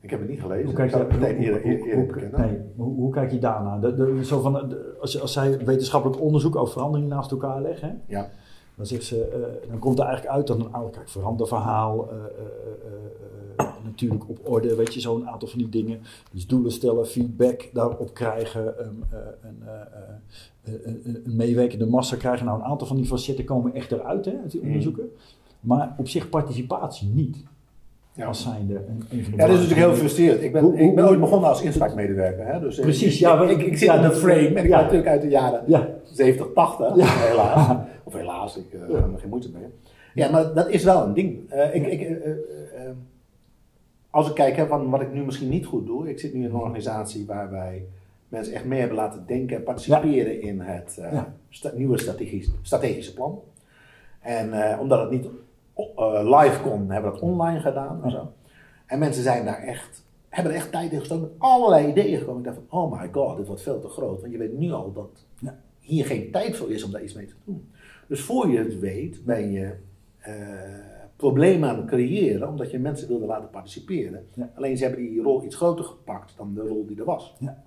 Ik 0.00 0.10
heb 0.10 0.20
het 0.20 0.28
niet 0.28 0.40
gelezen, 0.40 0.64
Hoe 0.66 0.74
kijk 0.74 0.90
je, 0.90 1.06
meteen 1.18 1.36
eerder, 1.36 1.62
hoe- 1.62 1.86
eerder, 1.86 2.30
nee, 2.76 3.10
kijk 3.10 3.30
je 3.30 3.38
daarnaar? 3.38 3.80
De, 3.80 3.94
de, 3.94 4.24
zo 4.24 4.40
van, 4.40 4.52
de- 4.68 4.96
als, 5.00 5.20
als 5.20 5.32
zij 5.32 5.64
wetenschappelijk 5.64 6.20
onderzoek 6.20 6.56
over 6.56 6.72
verandering 6.72 7.08
naast 7.08 7.30
elkaar 7.30 7.62
leggen, 7.62 8.02
Ja. 8.06 8.30
Dan, 8.76 8.86
zegt 8.86 9.04
ze, 9.04 9.24
eh, 9.24 9.68
dan 9.70 9.78
komt 9.78 9.98
er 9.98 10.04
eigenlijk 10.04 10.36
uit 10.36 10.46
dat 10.46 10.58
een 10.58 10.74
aantal, 10.74 10.90
kijk, 10.90 11.08
veranderverhaal, 11.08 12.10
eh, 12.10 12.16
eh, 12.16 13.66
natuurlijk 13.84 14.28
op 14.28 14.38
orde, 14.42 14.74
weet 14.74 14.94
je, 14.94 15.00
zo'n 15.00 15.28
aantal 15.28 15.48
van 15.48 15.58
die 15.58 15.68
dingen. 15.68 16.00
Dus 16.32 16.46
doelen 16.46 16.72
stellen, 16.72 17.06
feedback 17.06 17.70
daarop 17.72 18.14
krijgen, 18.14 18.78
eh, 20.64 20.70
een, 20.84 21.36
meewerkende 21.36 21.86
massa 21.86 22.16
krijgen. 22.16 22.46
Nou, 22.46 22.58
een 22.58 22.64
aantal 22.64 22.86
van 22.86 22.96
die 22.96 23.06
facetten 23.06 23.44
komen 23.44 23.74
echt 23.74 23.92
eruit 23.92 24.24
hè, 24.24 24.32
uit 24.42 24.50
die 24.50 24.60
Mm. 24.60 24.66
onderzoeken. 24.66 25.10
Maar 25.60 25.94
op 25.98 26.08
zich 26.08 26.28
participatie 26.28 27.08
niet. 27.08 27.44
Ja. 28.12 28.26
Als 28.26 28.42
zijnde 28.42 28.74
een, 28.74 29.04
een 29.10 29.22
van 29.22 29.32
de 29.32 29.36
Ja, 29.36 29.46
dat 29.46 29.56
is 29.56 29.62
natuurlijk 29.62 29.86
heel 29.86 29.96
frustrerend. 29.96 30.42
Ik 30.42 30.52
ben, 30.52 30.62
hoe, 30.62 30.76
ik 30.78 30.94
ben 30.94 31.08
ooit 31.08 31.20
begonnen 31.20 31.48
als 31.48 31.62
inspraakmedewerker. 31.62 32.46
Hè? 32.46 32.60
Dus, 32.60 32.80
Precies, 32.80 33.14
ik, 33.14 33.20
ja. 33.20 33.42
Ik, 33.42 33.62
ik, 33.62 33.76
zit 33.76 33.94
in 33.94 34.02
de 34.02 34.10
frame 34.10 34.48
en 34.48 34.64
ik 34.64 34.70
ja. 34.70 34.80
natuurlijk 34.80 35.08
uit 35.08 35.22
de 35.22 35.28
jaren 35.28 35.62
ja. 35.66 35.88
70, 36.16 36.52
80, 36.54 37.28
helaas. 37.28 37.76
Of 38.04 38.12
helaas, 38.12 38.56
ik 38.56 38.72
uh, 38.72 38.80
heb 38.80 39.12
er 39.12 39.18
geen 39.18 39.28
moeite 39.28 39.50
mee. 39.50 39.66
Ja, 40.14 40.30
maar 40.30 40.54
dat 40.54 40.68
is 40.68 40.84
wel 40.84 41.02
een 41.02 41.14
ding. 41.14 41.52
Uh, 41.52 41.74
ik, 41.74 41.86
ik, 41.86 42.00
uh, 42.00 42.32
als 44.10 44.28
ik 44.28 44.34
kijk 44.34 44.56
hè, 44.56 44.66
van 44.66 44.90
wat 44.90 45.00
ik 45.00 45.12
nu 45.12 45.24
misschien 45.24 45.48
niet 45.48 45.66
goed 45.66 45.86
doe, 45.86 46.08
ik 46.08 46.20
zit 46.20 46.34
nu 46.34 46.40
in 46.40 46.50
een 46.50 46.54
organisatie 46.54 47.26
waar 47.26 47.50
wij 47.50 47.86
mensen 48.28 48.54
echt 48.54 48.64
mee 48.64 48.78
hebben 48.78 48.96
laten 48.96 49.24
denken 49.26 49.56
en 49.56 49.62
participeren 49.62 50.40
in 50.42 50.60
het 50.60 51.00
sta 51.48 51.70
nieuwe 51.74 51.98
strategisch, 51.98 52.50
strategische 52.62 53.14
plan. 53.14 53.40
En 54.20 54.78
omdat 54.78 55.00
het 55.00 55.10
niet 55.10 55.28
live 56.06 56.60
kon, 56.62 56.90
hebben 56.90 57.12
we 57.12 57.18
dat 57.18 57.28
online 57.28 57.60
gedaan 57.60 58.04
en 58.04 58.10
zo. 58.10 58.32
En 58.86 58.98
mensen 58.98 59.22
zijn 59.22 59.44
daar 59.44 59.62
echt, 59.62 60.04
hebben 60.28 60.52
er 60.52 60.58
echt 60.58 60.72
tijd 60.72 60.92
in 60.92 60.98
gestoken 60.98 61.22
met 61.22 61.38
allerlei 61.38 61.88
ideeën 61.88 62.18
gekomen. 62.18 62.38
Ik 62.38 62.46
dacht 62.46 62.58
van, 62.68 62.80
oh 62.80 63.00
my 63.00 63.08
god, 63.12 63.36
dit 63.36 63.46
wordt 63.46 63.62
veel 63.62 63.80
te 63.80 63.88
groot. 63.88 64.20
Want 64.20 64.32
je 64.32 64.38
weet 64.38 64.58
nu 64.58 64.72
al 64.72 64.92
dat 64.92 65.24
ja. 65.38 65.58
Hier 65.84 66.04
geen 66.06 66.30
tijd 66.30 66.56
voor 66.56 66.72
is 66.72 66.84
om 66.84 66.90
daar 66.90 67.02
iets 67.02 67.14
mee 67.14 67.26
te 67.26 67.34
doen. 67.44 67.68
Dus 68.06 68.20
voor 68.20 68.48
je 68.48 68.58
het 68.58 68.78
weet, 68.78 69.24
ben 69.24 69.52
je 69.52 69.72
uh, 70.28 70.34
problemen 71.16 71.68
aan 71.68 71.76
het 71.76 71.86
creëren, 71.86 72.48
omdat 72.48 72.70
je 72.70 72.78
mensen 72.78 73.08
wilde 73.08 73.26
laten 73.26 73.50
participeren. 73.50 74.26
Ja. 74.34 74.50
Alleen 74.54 74.76
ze 74.76 74.84
hebben 74.84 75.02
die 75.02 75.22
rol 75.22 75.44
iets 75.44 75.56
groter 75.56 75.84
gepakt 75.84 76.34
dan 76.36 76.54
de 76.54 76.60
rol 76.60 76.86
die 76.86 76.98
er 76.98 77.04
was. 77.04 77.34
Ja. 77.38 77.62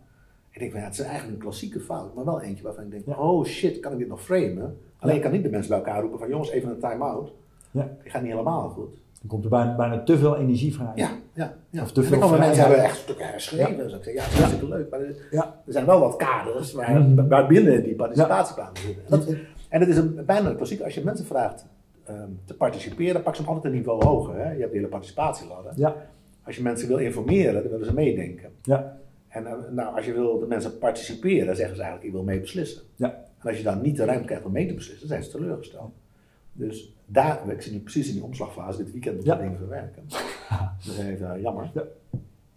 Ik 0.51 0.59
denk 0.59 0.71
van, 0.71 0.81
ja, 0.81 0.87
het 0.87 0.95
is 0.99 1.05
eigenlijk 1.05 1.33
een 1.33 1.43
klassieke 1.43 1.79
fout, 1.79 2.15
maar 2.15 2.25
wel 2.25 2.41
eentje 2.41 2.63
waarvan 2.63 2.83
ik 2.83 2.91
denk, 2.91 3.19
oh 3.19 3.45
shit, 3.45 3.79
kan 3.79 3.91
ik 3.91 3.97
dit 3.97 4.07
nog 4.07 4.23
framen? 4.23 4.77
Alleen 4.99 5.15
ik 5.15 5.21
kan 5.21 5.31
niet 5.31 5.43
de 5.43 5.49
mensen 5.49 5.69
bij 5.69 5.77
elkaar 5.77 6.01
roepen 6.01 6.19
van, 6.19 6.29
jongens, 6.29 6.49
even 6.49 6.69
een 6.69 6.79
time-out. 6.79 7.31
Ja. 7.71 7.97
Die 8.01 8.11
gaat 8.11 8.21
niet 8.21 8.31
helemaal 8.31 8.69
goed. 8.69 8.97
Dan 9.19 9.29
komt 9.29 9.43
er 9.43 9.49
bijna, 9.49 9.75
bijna 9.75 10.03
te 10.03 10.17
veel 10.17 10.37
energie 10.37 10.73
vrij. 10.73 10.91
Ja, 10.95 11.09
ja, 11.33 11.53
ja. 11.69 11.81
Of 11.81 11.91
te 11.91 12.03
veel 12.03 12.21
en 12.33 12.39
mensen 12.39 12.63
hebben 12.63 12.83
echt 12.83 12.97
stukken 12.97 13.27
herschreven. 13.27 13.77
Ja. 13.77 13.83
Dus 13.83 13.93
ik 13.93 14.03
zeg, 14.03 14.13
ja, 14.13 14.21
dat 14.23 14.31
is 14.31 14.37
hartstikke 14.37 14.67
leuk. 14.67 14.89
Maar 14.89 14.99
er, 14.99 15.15
Ja. 15.31 15.61
er 15.65 15.73
zijn 15.73 15.85
wel 15.85 15.99
wat 15.99 16.15
kaders 16.15 16.73
waar, 16.73 17.01
Mhm. 17.01 17.27
waarbinnen 17.27 17.83
die 17.83 17.95
participatieplannen 17.95 18.77
zitten. 18.81 19.03
En, 19.03 19.09
dat, 19.09 19.27
en 19.69 19.79
het 19.79 19.89
is 19.89 19.97
een, 19.97 20.19
bijna 20.25 20.49
een 20.49 20.55
klassiek. 20.55 20.81
Als 20.81 20.93
je 20.93 21.03
mensen 21.03 21.25
vraagt 21.25 21.65
ehm, 22.05 22.29
te 22.45 22.53
participeren, 22.53 23.23
pak 23.23 23.35
ze 23.35 23.41
hem 23.41 23.49
altijd 23.53 23.73
een 23.73 23.79
niveau 23.79 24.05
hoger. 24.05 24.35
Hè? 24.35 24.51
Je 24.51 24.59
hebt 24.59 24.71
de 24.71 24.77
hele 24.77 24.89
participatieladder. 24.89 25.71
Ja. 25.75 25.95
Als 26.43 26.55
je 26.55 26.61
mensen 26.61 26.87
wil 26.87 26.97
informeren, 26.97 27.53
dan 27.61 27.71
willen 27.71 27.85
ze 27.85 27.93
meedenken. 27.93 28.49
Ja. 28.61 28.97
En 29.27 29.45
eh, 29.45 29.53
nou, 29.71 29.95
als 29.95 30.05
je 30.05 30.13
wil 30.13 30.39
dat 30.39 30.47
mensen 30.49 30.77
participeren, 30.77 31.45
dan 31.45 31.55
zeggen 31.55 31.75
ze 31.75 31.81
eigenlijk, 31.81 32.11
ik 32.11 32.15
wil 32.17 32.27
mee 32.27 32.39
beslissen. 32.39 32.81
Ja. 32.95 33.07
En 33.39 33.47
als 33.49 33.57
je 33.57 33.63
dan 33.63 33.81
niet 33.81 33.97
de 33.97 34.05
ruimte 34.05 34.25
krijgt 34.25 34.45
om 34.45 34.51
mee 34.51 34.67
te 34.67 34.73
beslissen, 34.73 35.07
zijn 35.07 35.23
ze 35.23 35.31
teleurgesteld. 35.31 35.91
Dus 36.57 36.93
daar, 37.05 37.49
ik 37.51 37.61
zit 37.61 37.73
nu 37.73 37.79
precies 37.79 38.07
in 38.07 38.13
die 38.13 38.23
omslagfase, 38.23 38.77
dit 38.83 38.91
weekend 38.91 39.15
moet 39.15 39.25
ik 39.25 39.31
Ja. 39.33 39.37
dingen 39.39 39.57
verwerken. 39.57 40.03
Dat 40.85 40.93
is 40.93 40.97
even 40.97 41.33
eh, 41.35 41.41
jammer. 41.41 41.71
Ja. 41.73 41.83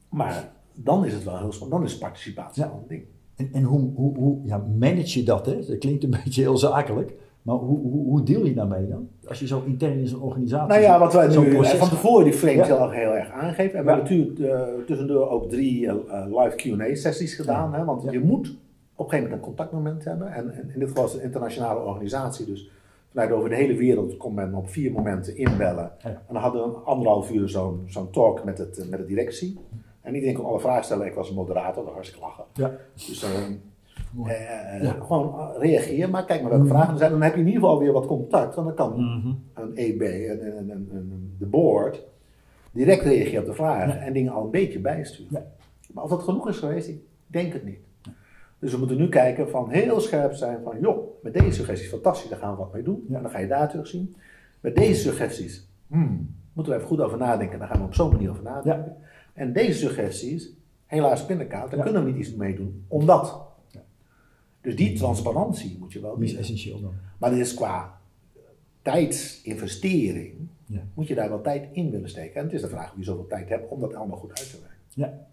Maar 0.08 0.52
dan 0.74 1.04
is 1.04 1.12
het 1.12 1.24
wel 1.24 1.38
heel 1.38 1.52
spannend, 1.52 1.80
dan 1.80 1.90
is 1.90 1.98
participatie 1.98 2.62
wel 2.62 2.72
een 2.72 2.88
ding. 2.88 3.02
En, 3.36 3.48
en 3.52 3.62
hoe, 3.62 3.90
hoe, 3.94 4.16
hoe 4.16 4.38
ja, 4.44 4.64
manage 4.78 5.18
je 5.18 5.24
dat? 5.24 5.46
Hè? 5.46 5.66
Dat 5.66 5.78
klinkt 5.78 6.04
een 6.04 6.10
beetje 6.24 6.40
heel 6.42 6.56
zakelijk. 6.58 7.12
Maar 7.42 7.54
hoe, 7.56 7.78
hoe, 7.78 8.04
hoe 8.04 8.22
deel 8.22 8.44
je 8.46 8.54
daarmee 8.54 8.88
dan? 8.88 9.08
Als 9.28 9.38
je 9.40 9.46
zo 9.46 9.62
intern 9.66 9.98
in 9.98 10.06
zo'n 10.06 10.20
organisatie 10.22 10.68
Nou 10.68 10.80
ja, 10.80 10.98
wat 10.98 11.12
wij 11.12 11.28
nu 11.36 11.48
proces 11.54 11.78
van 11.78 11.88
tevoren 11.88 12.24
die 12.24 12.32
frames 12.32 12.66
Ja. 12.66 12.76
heel, 12.76 12.90
heel 12.90 13.14
erg 13.14 13.30
aangeven. 13.30 13.78
En 13.78 13.84
we 13.84 13.90
Ja. 13.90 13.96
hebben 13.96 14.16
natuurlijk 14.18 14.38
eh, 14.38 14.84
tussendoor 14.86 15.28
ook 15.28 15.48
drie 15.48 15.86
eh, 15.86 15.94
live 16.26 16.56
Q&A 16.56 16.94
sessies 16.94 17.34
gedaan. 17.34 17.74
Hè, 17.74 17.84
want 17.84 18.02
je 18.10 18.20
moet 18.20 18.48
op 18.94 19.04
een 19.06 19.10
gegeven 19.10 19.22
moment 19.22 19.32
een 19.32 19.40
contactmoment 19.40 20.04
hebben. 20.04 20.32
En, 20.32 20.50
en 20.54 20.70
in 20.72 20.78
dit 20.78 20.88
geval 20.88 21.04
is 21.04 21.10
het 21.12 21.20
een 21.20 21.26
internationale 21.26 21.80
organisatie. 21.80 22.46
Dus 22.46 22.70
vanuit 23.12 23.30
over 23.32 23.48
de 23.48 23.54
hele 23.56 23.74
wereld 23.74 24.16
kon 24.16 24.34
men 24.34 24.54
op 24.54 24.68
vier 24.68 24.92
momenten 24.92 25.36
inbellen. 25.36 25.92
Ja. 25.98 26.08
En 26.08 26.18
dan 26.32 26.42
hadden 26.42 26.62
we 26.62 26.68
een 26.76 26.84
anderhalf 26.84 27.30
uur 27.32 27.48
zo'n 27.48 27.82
zo'n 27.86 28.10
talk 28.10 28.44
met, 28.44 28.58
het, 28.58 28.78
eh, 28.78 28.88
met 28.88 28.98
de 28.98 29.06
directie. 29.06 29.58
En 30.00 30.14
iedereen 30.14 30.34
kon 30.36 30.44
alle 30.44 30.60
vragen 30.60 30.84
stellen. 30.84 31.06
Ik 31.06 31.14
was 31.14 31.28
een 31.28 31.34
moderator, 31.34 31.84
dat 31.84 31.92
hartstikke 31.92 32.24
lachen. 32.24 32.44
Ja. 32.54 32.72
Dus 32.94 33.22
eh, 33.22 33.30
Mooi. 34.12 34.32
eh, 34.32 34.82
Ja. 34.82 34.92
gewoon 35.00 35.34
eh, 35.38 35.48
reageer, 35.58 36.10
maar 36.10 36.24
kijk 36.24 36.40
maar 36.40 36.50
welke 36.50 36.64
Mhm. 36.64 36.74
vragen 36.74 36.92
er 36.92 36.98
zijn. 36.98 37.10
Dan 37.10 37.22
heb 37.22 37.34
je 37.34 37.40
in 37.40 37.46
ieder 37.46 37.60
geval 37.62 37.78
weer 37.78 37.92
wat 37.92 38.06
contact. 38.06 38.54
Want 38.54 38.66
dan 38.66 38.76
kan 38.76 39.00
Mhm. 39.04 39.32
een 39.54 39.72
EB 39.74 40.00
en, 40.02 40.40
en, 40.40 40.70
en, 40.70 40.88
en 40.92 41.34
de 41.38 41.46
board 41.46 42.02
direct 42.72 43.02
reageren 43.02 43.40
op 43.40 43.46
de 43.46 43.54
vragen 43.54 44.00
en 44.00 44.12
dingen 44.12 44.32
al 44.32 44.44
een 44.44 44.50
beetje 44.50 44.78
bijsturen. 44.80 45.52
Maar 45.94 46.04
of 46.04 46.10
dat 46.10 46.22
genoeg 46.22 46.48
is 46.48 46.58
geweest, 46.58 46.88
ik 46.88 47.00
denk 47.26 47.52
het 47.52 47.64
niet. 47.64 47.78
Dus 48.60 48.72
we 48.72 48.78
moeten 48.78 48.96
nu 48.96 49.08
kijken 49.08 49.50
van 49.50 49.70
heel 49.70 50.00
scherp 50.00 50.32
zijn 50.34 50.62
van 50.62 50.80
joh, 50.80 51.22
met 51.22 51.32
deze 51.34 51.50
suggesties 51.52 51.88
fantastisch, 51.88 52.30
daar 52.30 52.38
gaan 52.38 52.50
we 52.50 52.56
wat 52.56 52.72
mee 52.72 52.82
doen. 52.82 53.04
Ja. 53.08 53.16
En 53.16 53.22
dan 53.22 53.30
ga 53.30 53.38
je 53.38 53.46
daar 53.46 53.68
terugzien. 53.68 54.16
Met 54.60 54.74
deze 54.76 55.00
suggesties, 55.00 55.68
hmm, 55.86 56.34
moeten 56.52 56.72
we 56.72 56.78
even 56.78 56.90
goed 56.90 57.00
over 57.00 57.18
nadenken. 57.18 57.58
Daar 57.58 57.68
gaan 57.68 57.78
we 57.80 57.84
op 57.86 57.94
zo'n 57.94 58.12
manier 58.12 58.30
over 58.30 58.42
nadenken. 58.42 58.96
En 59.32 59.52
deze 59.52 59.78
suggesties, 59.78 60.50
helaas 60.86 61.26
pindakaart, 61.26 61.68
daar 61.70 61.78
Ja. 61.78 61.84
kunnen 61.84 62.04
we 62.04 62.10
niet 62.10 62.26
iets 62.26 62.34
mee 62.34 62.54
doen. 62.54 62.84
Omdat. 62.88 63.42
Ja. 63.68 63.80
Dus 64.60 64.76
die 64.76 64.96
transparantie 64.98 65.76
moet 65.78 65.92
je 65.92 66.00
wel 66.00 66.16
Die 66.18 66.24
is 66.28 66.34
essentieel 66.36 66.80
dan. 66.80 66.92
Maar 67.18 67.30
dit 67.30 67.38
is 67.38 67.54
qua 67.54 67.98
tijdsinvestering, 68.82 70.34
Ja. 70.66 70.82
moet 70.94 71.06
je 71.08 71.14
daar 71.14 71.28
wel 71.28 71.40
tijd 71.40 71.68
in 71.72 71.90
willen 71.90 72.08
steken. 72.08 72.34
En 72.36 72.44
het 72.44 72.52
is 72.52 72.60
de 72.60 72.68
vraag 72.68 72.90
of 72.90 72.96
je 72.98 73.04
zoveel 73.04 73.26
tijd 73.26 73.48
hebt 73.48 73.68
om 73.70 73.80
dat 73.80 73.94
allemaal 73.94 74.18
goed 74.18 74.38
uit 74.38 74.50
te 74.50 74.56
werken. 74.60 74.78
Ja. 74.94 75.26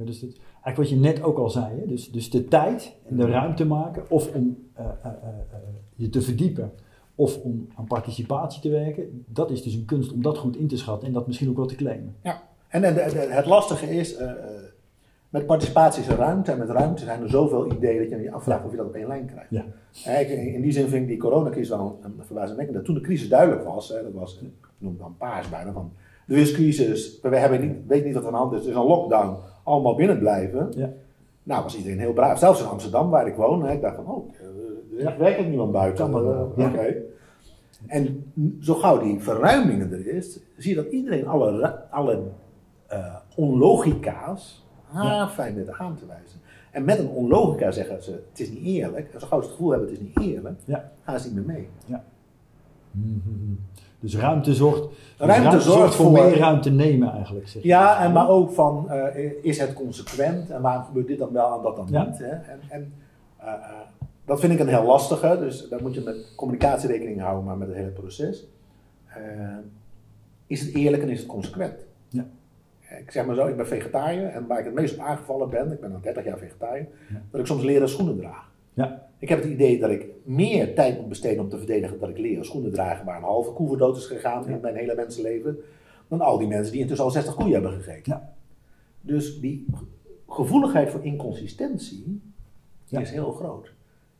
Ja, 0.00 0.06
dus 0.06 0.20
het, 0.20 0.36
eigenlijk 0.62 0.76
wat 0.76 0.88
je 0.88 0.96
net 0.96 1.22
ook 1.22 1.38
al 1.38 1.50
zei, 1.50 1.80
hè? 1.80 1.86
Dus, 1.86 2.10
dus 2.10 2.30
de 2.30 2.44
tijd 2.44 2.92
en 3.08 3.16
de 3.16 3.26
ruimte 3.26 3.64
maken, 3.64 4.02
of 4.08 4.34
om 4.34 4.68
eh, 4.72 4.84
eh, 4.84 5.10
eh, 5.10 5.58
je 5.94 6.08
te 6.08 6.22
verdiepen, 6.22 6.72
of 7.14 7.38
om 7.42 7.68
aan 7.74 7.86
participatie 7.86 8.62
te 8.62 8.68
werken, 8.70 9.24
dat 9.26 9.50
is 9.50 9.62
dus 9.62 9.74
een 9.74 9.84
kunst 9.84 10.12
om 10.12 10.22
dat 10.22 10.38
goed 10.38 10.56
in 10.56 10.68
te 10.68 10.76
schatten 10.76 11.08
en 11.08 11.14
dat 11.14 11.26
misschien 11.26 11.48
ook 11.48 11.56
wel 11.56 11.66
te 11.66 11.74
claimen. 11.74 12.14
Ja. 12.22 12.42
En 12.68 12.80
de- 12.82 12.92
de- 12.92 13.26
het 13.30 13.46
lastige 13.46 13.90
is, 13.90 14.16
met 15.28 15.46
participatie 15.46 16.02
is 16.02 16.08
er 16.08 16.16
ruimte. 16.16 16.52
En 16.52 16.58
met 16.58 16.68
ruimte 16.70 17.04
zijn 17.04 17.22
er 17.22 17.28
zoveel 17.30 17.72
ideeën 17.72 17.98
dat 18.00 18.10
je 18.18 18.24
je 18.24 18.32
afvraagt 18.32 18.64
of 18.64 18.70
je 18.70 18.76
dat 18.76 18.86
op 18.86 18.94
één 18.94 19.06
lijn 19.06 19.26
krijgt. 19.26 19.50
Ja. 19.50 19.64
In 20.24 20.54
in 20.54 20.60
die 20.60 20.72
zin 20.72 20.88
vind 20.88 21.02
ik 21.02 21.08
die 21.08 21.16
coronacrisis 21.18 21.68
wel 21.68 21.98
een 22.02 22.14
verbazingwekkend. 22.20 22.76
Dat 22.76 22.86
Toen 22.86 22.94
de 22.94 23.00
crisis 23.00 23.28
duidelijk 23.28 23.64
was, 23.64 23.88
hè, 23.88 24.02
dat 24.02 24.12
was, 24.12 24.38
ik 24.42 24.48
noem 24.78 24.90
het 24.90 25.00
dan 25.00 25.14
paars 25.18 25.48
bijna, 25.48 25.72
van 25.72 25.92
er 26.26 26.36
is 26.36 26.52
crisis, 26.52 27.18
we 27.22 27.36
hebben 27.36 27.60
niet, 27.60 27.76
weten 27.86 28.04
niet 28.06 28.14
wat 28.14 28.22
er 28.22 28.28
aan 28.28 28.34
de 28.34 28.40
hand 28.40 28.52
is, 28.52 28.62
er 28.62 28.68
is 28.70 28.76
een 28.76 28.86
lockdown, 28.86 29.36
allemaal 29.62 29.94
binnen 29.94 30.18
blijven. 30.18 30.72
Ja. 30.76 30.90
Nou, 31.42 31.62
was 31.62 31.76
iedereen 31.76 31.98
heel 31.98 32.12
braaf. 32.12 32.38
Zelfs 32.38 32.60
in 32.60 32.66
Amsterdam, 32.68 33.10
waar 33.10 33.26
ik 33.26 33.34
woon, 33.34 33.64
hè, 33.64 33.72
ik 33.72 33.80
dacht 33.80 33.96
van, 33.96 34.06
oh, 34.06 34.28
eh, 34.34 34.46
er 34.46 34.96
is 34.98 35.02
Ja. 35.02 35.16
werkelijk 35.16 35.48
niemand 35.48 35.72
buiten. 35.72 36.10
Kan 36.10 36.26
Eh, 36.26 36.40
ja. 36.56 36.68
Oké. 36.68 36.94
En 37.86 38.32
zo 38.60 38.74
gauw 38.74 38.98
die 38.98 39.20
verruimingen 39.20 39.92
er 39.92 40.06
is, 40.06 40.40
zie 40.56 40.70
je 40.76 40.82
dat 40.82 40.92
iedereen 40.92 41.26
alle, 41.26 41.80
alle 41.90 42.22
eh, 42.86 43.14
onlogica's 43.36 44.66
haarfijn 44.82 45.54
weten 45.54 45.74
aan 45.74 45.96
te 45.96 46.06
wijzen. 46.06 46.40
En 46.70 46.84
met 46.84 46.98
een 46.98 47.08
onlogica 47.08 47.70
zeggen 47.70 48.02
ze, 48.02 48.10
het 48.30 48.40
is 48.40 48.50
niet 48.50 48.64
eerlijk. 48.64 49.12
En 49.14 49.20
zo 49.20 49.26
gauw 49.26 49.40
ze 49.40 49.46
het 49.46 49.54
gevoel 49.56 49.70
hebben, 49.70 49.88
het 49.88 49.98
is 49.98 50.04
niet 50.06 50.18
eerlijk, 50.34 50.60
Ja. 50.64 50.90
gaan 51.02 51.20
ze 51.20 51.26
niet 51.34 51.46
meer 51.46 51.54
mee. 51.56 51.68
Mhm. 52.90 53.54
Dus 54.00 54.16
ruimte 54.16 54.54
zorgt, 54.54 54.82
dus 55.16 55.26
Ruimte 55.26 55.60
zorgt 55.60 55.94
voor, 55.94 56.04
voor- 56.04 56.12
meer 56.24 56.38
ruimte 56.38 56.70
nemen 56.70 57.12
eigenlijk. 57.12 57.48
Zeg. 57.48 57.62
Ja, 57.62 58.02
en 58.04 58.12
maar 58.12 58.28
ook 58.28 58.50
van, 58.52 58.90
eh, 58.90 59.32
is 59.42 59.58
het 59.58 59.72
consequent 59.72 60.50
en 60.50 60.60
waarom 60.62 60.84
gebeurt 60.84 61.06
dit 61.06 61.18
dan 61.18 61.32
wel 61.32 61.56
en 61.56 61.62
dat 61.62 61.76
dan 61.76 61.86
Ja. 61.90 62.04
niet? 62.04 62.18
Hè? 62.18 62.26
En, 62.28 62.60
en 62.68 62.92
eh, 63.36 63.52
eh, 63.52 63.58
dat 64.24 64.40
vind 64.40 64.52
ik 64.52 64.58
een 64.58 64.68
heel 64.68 64.84
lastige, 64.84 65.36
dus 65.40 65.68
daar 65.68 65.82
moet 65.82 65.94
je 65.94 66.00
met 66.00 66.32
communicatie 66.36 66.88
rekening 66.88 67.20
houden, 67.20 67.44
maar 67.44 67.56
met 67.56 67.68
het 67.68 67.76
hele 67.76 67.90
proces. 67.90 68.46
Is 70.46 70.60
het 70.60 70.74
eerlijk 70.74 71.02
en 71.02 71.08
is 71.08 71.18
het 71.18 71.28
consequent? 71.28 71.74
Ja. 72.08 72.26
Ik 73.00 73.10
zeg 73.10 73.26
maar 73.26 73.34
zo, 73.34 73.46
ik 73.46 73.56
ben 73.56 73.66
vegetariër 73.66 74.26
en 74.28 74.46
waar 74.46 74.58
ik 74.58 74.64
het 74.64 74.74
meest 74.74 74.94
op 74.98 75.00
aangevallen 75.04 75.50
ben, 75.50 75.72
ik 75.72 75.80
ben 75.80 75.92
al 75.94 76.00
30 76.00 76.24
jaar 76.24 76.38
vegetariër, 76.38 76.86
Ja. 77.08 77.20
dat 77.30 77.40
ik 77.40 77.46
soms 77.46 77.62
leren 77.62 77.88
schoenen 77.88 78.16
draag. 78.16 78.50
Ja. 78.74 79.08
Ik 79.20 79.28
heb 79.28 79.42
het 79.42 79.50
idee 79.50 79.78
dat 79.78 79.90
ik 79.90 80.06
meer 80.24 80.74
tijd 80.74 80.98
moet 80.98 81.08
besteden 81.08 81.42
om 81.42 81.48
te 81.48 81.58
verdedigen 81.58 81.98
dat 81.98 82.08
ik 82.08 82.18
leren 82.18 82.44
schoenen 82.44 82.72
dragen 82.72 83.04
waar 83.04 83.16
een 83.16 83.22
halve 83.22 83.52
koe 83.52 83.68
voor 83.68 83.78
dood 83.78 83.96
is 83.96 84.06
gegaan 84.06 84.48
in 84.48 84.60
mijn 84.60 84.76
hele 84.76 84.94
mensenleven, 84.94 85.58
dan 86.08 86.20
al 86.20 86.38
die 86.38 86.48
mensen 86.48 86.72
die 86.72 86.80
intussen 86.80 87.04
al 87.04 87.10
60 87.10 87.34
koeien 87.34 87.52
hebben 87.52 87.72
gegeten. 87.72 88.12
Ja. 88.12 88.34
Dus 89.00 89.40
die 89.40 89.66
gevoeligheid 90.28 90.90
voor 90.90 91.04
inconsistentie 91.04 92.20
Ja. 92.84 93.00
is 93.00 93.10
heel 93.10 93.32
groot. 93.32 93.72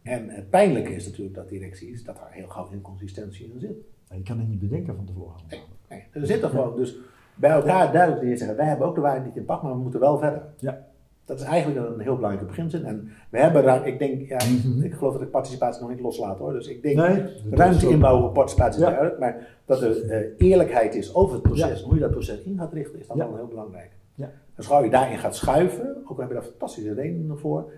En 0.03 0.29
het 0.29 0.51
pijnlijke 0.51 0.95
is 0.95 1.07
natuurlijk 1.07 1.35
dat 1.35 1.49
directies, 1.49 2.05
dat 2.05 2.17
er 2.17 2.27
heel 2.31 2.49
gauw 2.49 2.69
inconsistentie 2.73 3.51
in 3.53 3.61
zit. 3.61 3.77
Je 4.15 4.23
kan 4.23 4.39
het 4.39 4.49
niet 4.49 4.61
bedenken 4.61 4.97
van 4.97 5.05
tevoren. 5.05 5.41
Nee, 5.49 5.61
nee, 5.89 6.05
er 6.13 6.27
zit 6.27 6.43
er 6.43 6.49
gewoon. 6.49 6.77
Dus 6.77 6.97
bij 7.35 7.51
elkaar 7.51 7.93
duidelijk 7.93 8.39
zeggen, 8.39 8.57
wij 8.57 8.67
hebben 8.67 8.87
ook 8.87 8.95
de 8.95 9.01
waarheid 9.01 9.25
niet 9.25 9.37
in 9.37 9.45
pak, 9.45 9.63
maar 9.63 9.73
we 9.73 9.79
moeten 9.79 10.01
wel 10.01 10.19
verder. 10.19 10.43
Ja. 10.59 10.89
Dat 11.25 11.41
is 11.41 11.45
eigenlijk 11.45 11.87
een 11.95 12.01
heel 12.01 12.15
belangrijke 12.15 12.47
beginzin. 12.49 12.85
En 12.85 13.11
we 13.31 13.39
hebben 13.39 13.87
ik 13.87 13.99
denk, 13.99 14.29
ja, 14.29 14.37
Mhm. 14.37 14.83
ik 14.83 14.95
geloof 14.95 15.13
dat 15.13 15.23
ik 15.23 15.31
participatie 15.31 15.81
nog 15.81 15.91
niet 15.91 16.01
loslaat 16.01 16.39
hoor. 16.39 16.53
Dus 16.53 16.67
ik 16.67 16.83
denk, 16.83 16.97
Nee, 16.97 17.25
ruimte 17.51 17.89
inbouwen 17.89 18.23
voor 18.23 18.33
participatie 18.33 18.81
is 18.81 18.87
duidelijk. 18.87 19.19
Maar 19.19 19.49
dat 19.65 19.83
er 19.83 20.11
eh, 20.11 20.49
eerlijkheid 20.49 20.95
is 20.95 21.15
over 21.15 21.33
het 21.35 21.43
proces, 21.43 21.81
Ja. 21.81 21.85
hoe 21.87 21.95
je 21.95 22.01
dat 22.01 22.11
proces 22.11 22.43
in 22.43 22.59
gaat 22.59 22.73
richten, 22.73 23.01
is 23.01 23.07
dan 23.07 23.17
wel 23.19 23.35
heel 23.37 23.47
belangrijk. 23.47 23.91
Ja. 24.15 24.31
Dus 24.57 24.71
als 24.71 24.85
je 24.85 24.91
daarin 24.91 25.19
gaat 25.19 25.37
schuiven, 25.37 25.97
ook 26.03 26.09
al 26.11 26.17
heb 26.17 26.29
je 26.29 26.35
daar 26.35 26.43
fantastische 26.45 26.95
redenen 26.95 27.39
voor, 27.39 27.73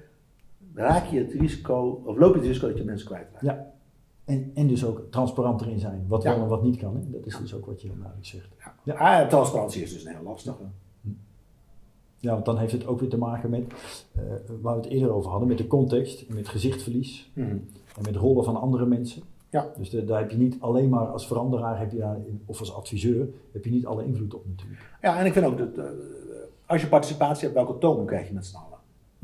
raak 0.74 1.04
je 1.04 1.18
het 1.18 1.32
risico, 1.32 2.02
of 2.04 2.16
loop 2.16 2.32
je 2.32 2.38
het 2.38 2.46
risico 2.48 2.66
dat 2.68 2.78
je 2.78 2.84
mensen 2.84 3.06
kwijtraakt. 3.06 3.44
Ja. 3.44 3.70
En, 4.24 4.50
en 4.54 4.66
dus 4.66 4.84
ook 4.86 5.02
transparant 5.10 5.60
erin 5.60 5.78
zijn, 5.78 6.04
wat 6.08 6.22
wel 6.24 6.34
en 6.36 6.46
wat 6.48 6.62
niet 6.62 6.76
kan. 6.76 6.94
Hè? 6.96 7.00
Dat 7.10 7.26
is 7.26 7.38
dus 7.38 7.54
ook 7.54 7.66
wat 7.66 7.80
je 7.82 7.86
heel 7.86 7.96
duidelijk 7.96 8.26
zegt. 8.26 8.48
Ja. 8.58 8.74
ja. 8.82 9.20
Ah, 9.20 9.28
transparantie 9.28 9.82
is 9.82 9.92
dus 9.92 10.04
een 10.04 10.14
heel 10.14 10.24
lastige. 10.24 10.56
Ja, 12.22 12.32
want 12.32 12.44
dan 12.44 12.58
heeft 12.58 12.72
het 12.72 12.86
ook 12.86 13.00
weer 13.00 13.08
te 13.08 13.18
maken 13.18 13.50
met, 13.50 13.62
uh, 14.16 14.22
waar 14.60 14.76
we 14.76 14.80
het 14.82 14.90
eerder 14.90 15.10
over 15.10 15.30
hadden, 15.30 15.48
met 15.48 15.58
de 15.58 15.66
context, 15.66 16.28
met 16.28 16.48
gezichtverlies 16.48 17.30
mhm. 17.34 17.48
en 17.96 18.02
met 18.02 18.16
rollen 18.16 18.44
van 18.44 18.60
andere 18.60 18.86
mensen. 18.86 19.22
Ja. 19.50 19.72
Dus 19.76 19.90
daar 19.90 20.20
heb 20.20 20.30
je 20.30 20.36
niet 20.36 20.56
alleen 20.60 20.88
maar 20.88 21.06
als 21.06 21.26
veranderaar, 21.26 21.78
heb 21.78 21.92
je 21.92 21.98
daar, 21.98 22.16
of 22.46 22.58
als 22.60 22.74
adviseur, 22.74 23.28
heb 23.52 23.64
je 23.64 23.70
niet 23.70 23.86
alle 23.86 24.04
invloed 24.04 24.34
op 24.34 24.46
natuurlijk. 24.46 24.80
Ja, 25.00 25.18
en 25.18 25.26
ik 25.26 25.32
vind 25.32 25.46
ook 25.46 25.58
dat 25.58 25.78
uh, 25.78 25.84
als 26.66 26.80
je 26.80 26.88
participatie 26.88 27.42
hebt, 27.42 27.54
welke 27.54 27.78
toon 27.78 28.06
krijg 28.06 28.28
je 28.28 28.34
met 28.34 28.46
z'n 28.46 28.56
allen? 28.56 28.78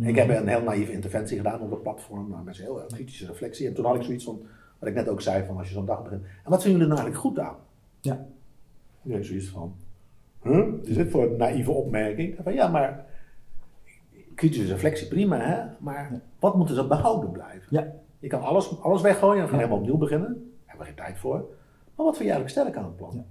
Ik 0.08 0.16
heb 0.16 0.28
een 0.28 0.48
heel 0.48 0.62
naïeve 0.62 0.92
interventie 0.92 1.37
gedaan 1.37 1.61
op 1.61 1.70
het 1.70 1.82
platform, 1.82 2.28
nou, 2.28 2.44
met 2.44 2.58
een 2.58 2.64
heel 2.64 2.82
kritische 2.87 3.26
reflectie. 3.26 3.66
En 3.66 3.74
toen 3.74 3.84
had 3.84 3.94
ik 3.94 4.02
zoiets 4.02 4.24
van, 4.24 4.42
wat 4.78 4.88
ik 4.88 4.94
net 4.94 5.08
ook 5.08 5.20
zei, 5.20 5.46
van 5.46 5.56
als 5.56 5.68
je 5.68 5.74
zo'n 5.74 5.87
dag 5.87 6.02
begint. 6.02 6.22
En 6.22 6.50
wat 6.50 6.62
vinden 6.62 6.80
jullie 6.80 6.94
nou 6.94 7.08
eigenlijk 7.08 7.20
goed 7.20 7.38
aan? 7.38 7.56
Ja. 8.00 8.26
Heb 9.02 9.24
zoiets 9.24 9.48
van, 9.48 9.74
huh? 10.42 10.66
is 10.83 10.96
dit 10.96 11.11
voor 11.11 11.24
een 11.24 11.37
naïeve 11.37 11.70
opmerking? 11.70 12.37
Van, 12.42 12.55
ja, 12.55 12.68
maar 12.68 13.05
kritische 14.35 14.72
reflectie, 14.72 15.09
prima, 15.09 15.38
hè? 15.38 15.64
Maar 15.79 16.20
wat 16.38 16.57
moeten 16.57 16.74
ze 16.74 16.87
behouden 16.87 17.31
blijven? 17.31 17.66
Ja. 17.68 17.92
Je 18.18 18.29
kan 18.29 18.42
alles, 18.42 18.81
alles 18.81 19.03
weggooien 19.03 19.42
en 19.42 19.48
gaan 19.48 19.59
helemaal 19.59 19.79
opnieuw 19.79 19.96
beginnen. 19.96 20.29
Daar 20.29 20.66
hebben 20.66 20.87
we 20.87 20.92
geen 20.92 21.05
tijd 21.05 21.18
voor. 21.18 21.38
Maar 21.94 22.07
wat 22.07 22.16
vind 22.16 22.29
je 22.29 22.35
eigenlijk 22.35 22.51
sterk 22.51 22.77
aan 22.77 22.85
het 22.85 22.96
plan? 22.96 23.12
Ja. 23.14 23.24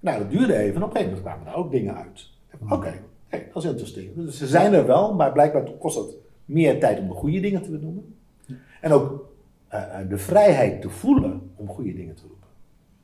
Nou, 0.00 0.18
dat 0.18 0.30
duurde 0.30 0.56
even 0.56 0.76
en 0.76 0.82
op 0.82 0.88
een 0.88 0.96
gegeven 0.96 1.16
moment 1.16 1.20
kwamen 1.20 1.52
er 1.52 1.58
ook 1.58 1.70
dingen 1.70 1.96
uit. 1.96 2.30
Oké, 2.68 2.94
Kijk, 3.30 3.52
dat 3.52 3.64
is 3.64 3.70
interessant. 3.70 4.14
Dus 4.14 4.38
ze 4.38 4.46
zijn 4.46 4.72
er 4.72 4.86
wel, 4.86 5.14
maar 5.14 5.32
blijkbaar 5.32 5.70
kost 5.70 5.96
het 5.96 6.14
meer 6.44 6.80
tijd 6.80 6.98
om 6.98 7.08
de 7.08 7.14
goede 7.14 7.40
dingen 7.40 7.62
te 7.62 7.70
benoemen. 7.70 8.14
En 8.80 8.92
ook 8.92 9.32
uh, 9.72 9.84
de 10.08 10.18
vrijheid 10.18 10.80
te 10.80 10.90
voelen 10.90 11.50
om 11.56 11.68
goede 11.68 11.94
dingen 11.94 12.14
te 12.14 12.22
roepen. 12.22 12.48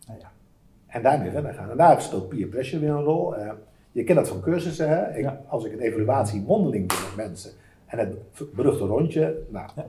Nou 0.07 0.19
ja. 0.21 0.33
En 0.87 1.03
daarmee 1.03 1.31
verder 1.31 1.55
gaan. 1.55 1.71
En 1.71 1.77
daar 1.77 2.03
speelt 2.03 2.29
peer 2.29 2.47
pressure 2.47 2.81
weer 2.81 2.91
een 2.91 3.03
rol. 3.03 3.39
Uh, 3.39 3.51
je 3.93 4.05
kent 4.05 4.19
dat 4.19 4.29
van 4.29 4.41
cursussen. 4.41 4.89
Hè? 4.89 5.17
Ik, 5.17 5.23
ja. 5.23 5.41
Als 5.47 5.65
ik 5.65 5.73
een 5.73 5.81
evaluatie 5.81 6.43
mondeling 6.43 6.89
doe 6.89 6.99
met 6.99 7.27
mensen. 7.27 7.51
En 7.87 7.99
het 7.99 8.15
beruchte 8.55 8.85
rondje. 8.85 9.37
Nou, 9.49 9.69
ja. 9.77 9.87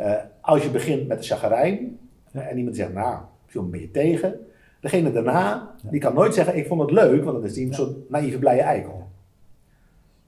uh, 0.00 0.22
als 0.40 0.62
je 0.62 0.70
begint 0.70 1.08
met 1.08 1.18
de 1.18 1.24
chagrijn. 1.24 1.98
En 2.32 2.58
iemand 2.58 2.76
zegt, 2.76 2.92
nou, 2.92 3.18
viel 3.46 3.62
een 3.62 3.70
beetje 3.70 3.90
tegen. 3.90 4.46
Degene 4.80 5.12
daarna, 5.12 5.74
die 5.90 6.00
kan 6.00 6.14
nooit 6.14 6.34
zeggen, 6.34 6.56
ik 6.56 6.66
vond 6.66 6.80
het 6.80 6.90
leuk. 6.90 7.24
Want 7.24 7.36
dan 7.36 7.44
is 7.44 7.54
die 7.54 7.74
zo'n 7.74 8.04
naïeve 8.08 8.38
blije 8.38 8.60
eikel. 8.60 9.06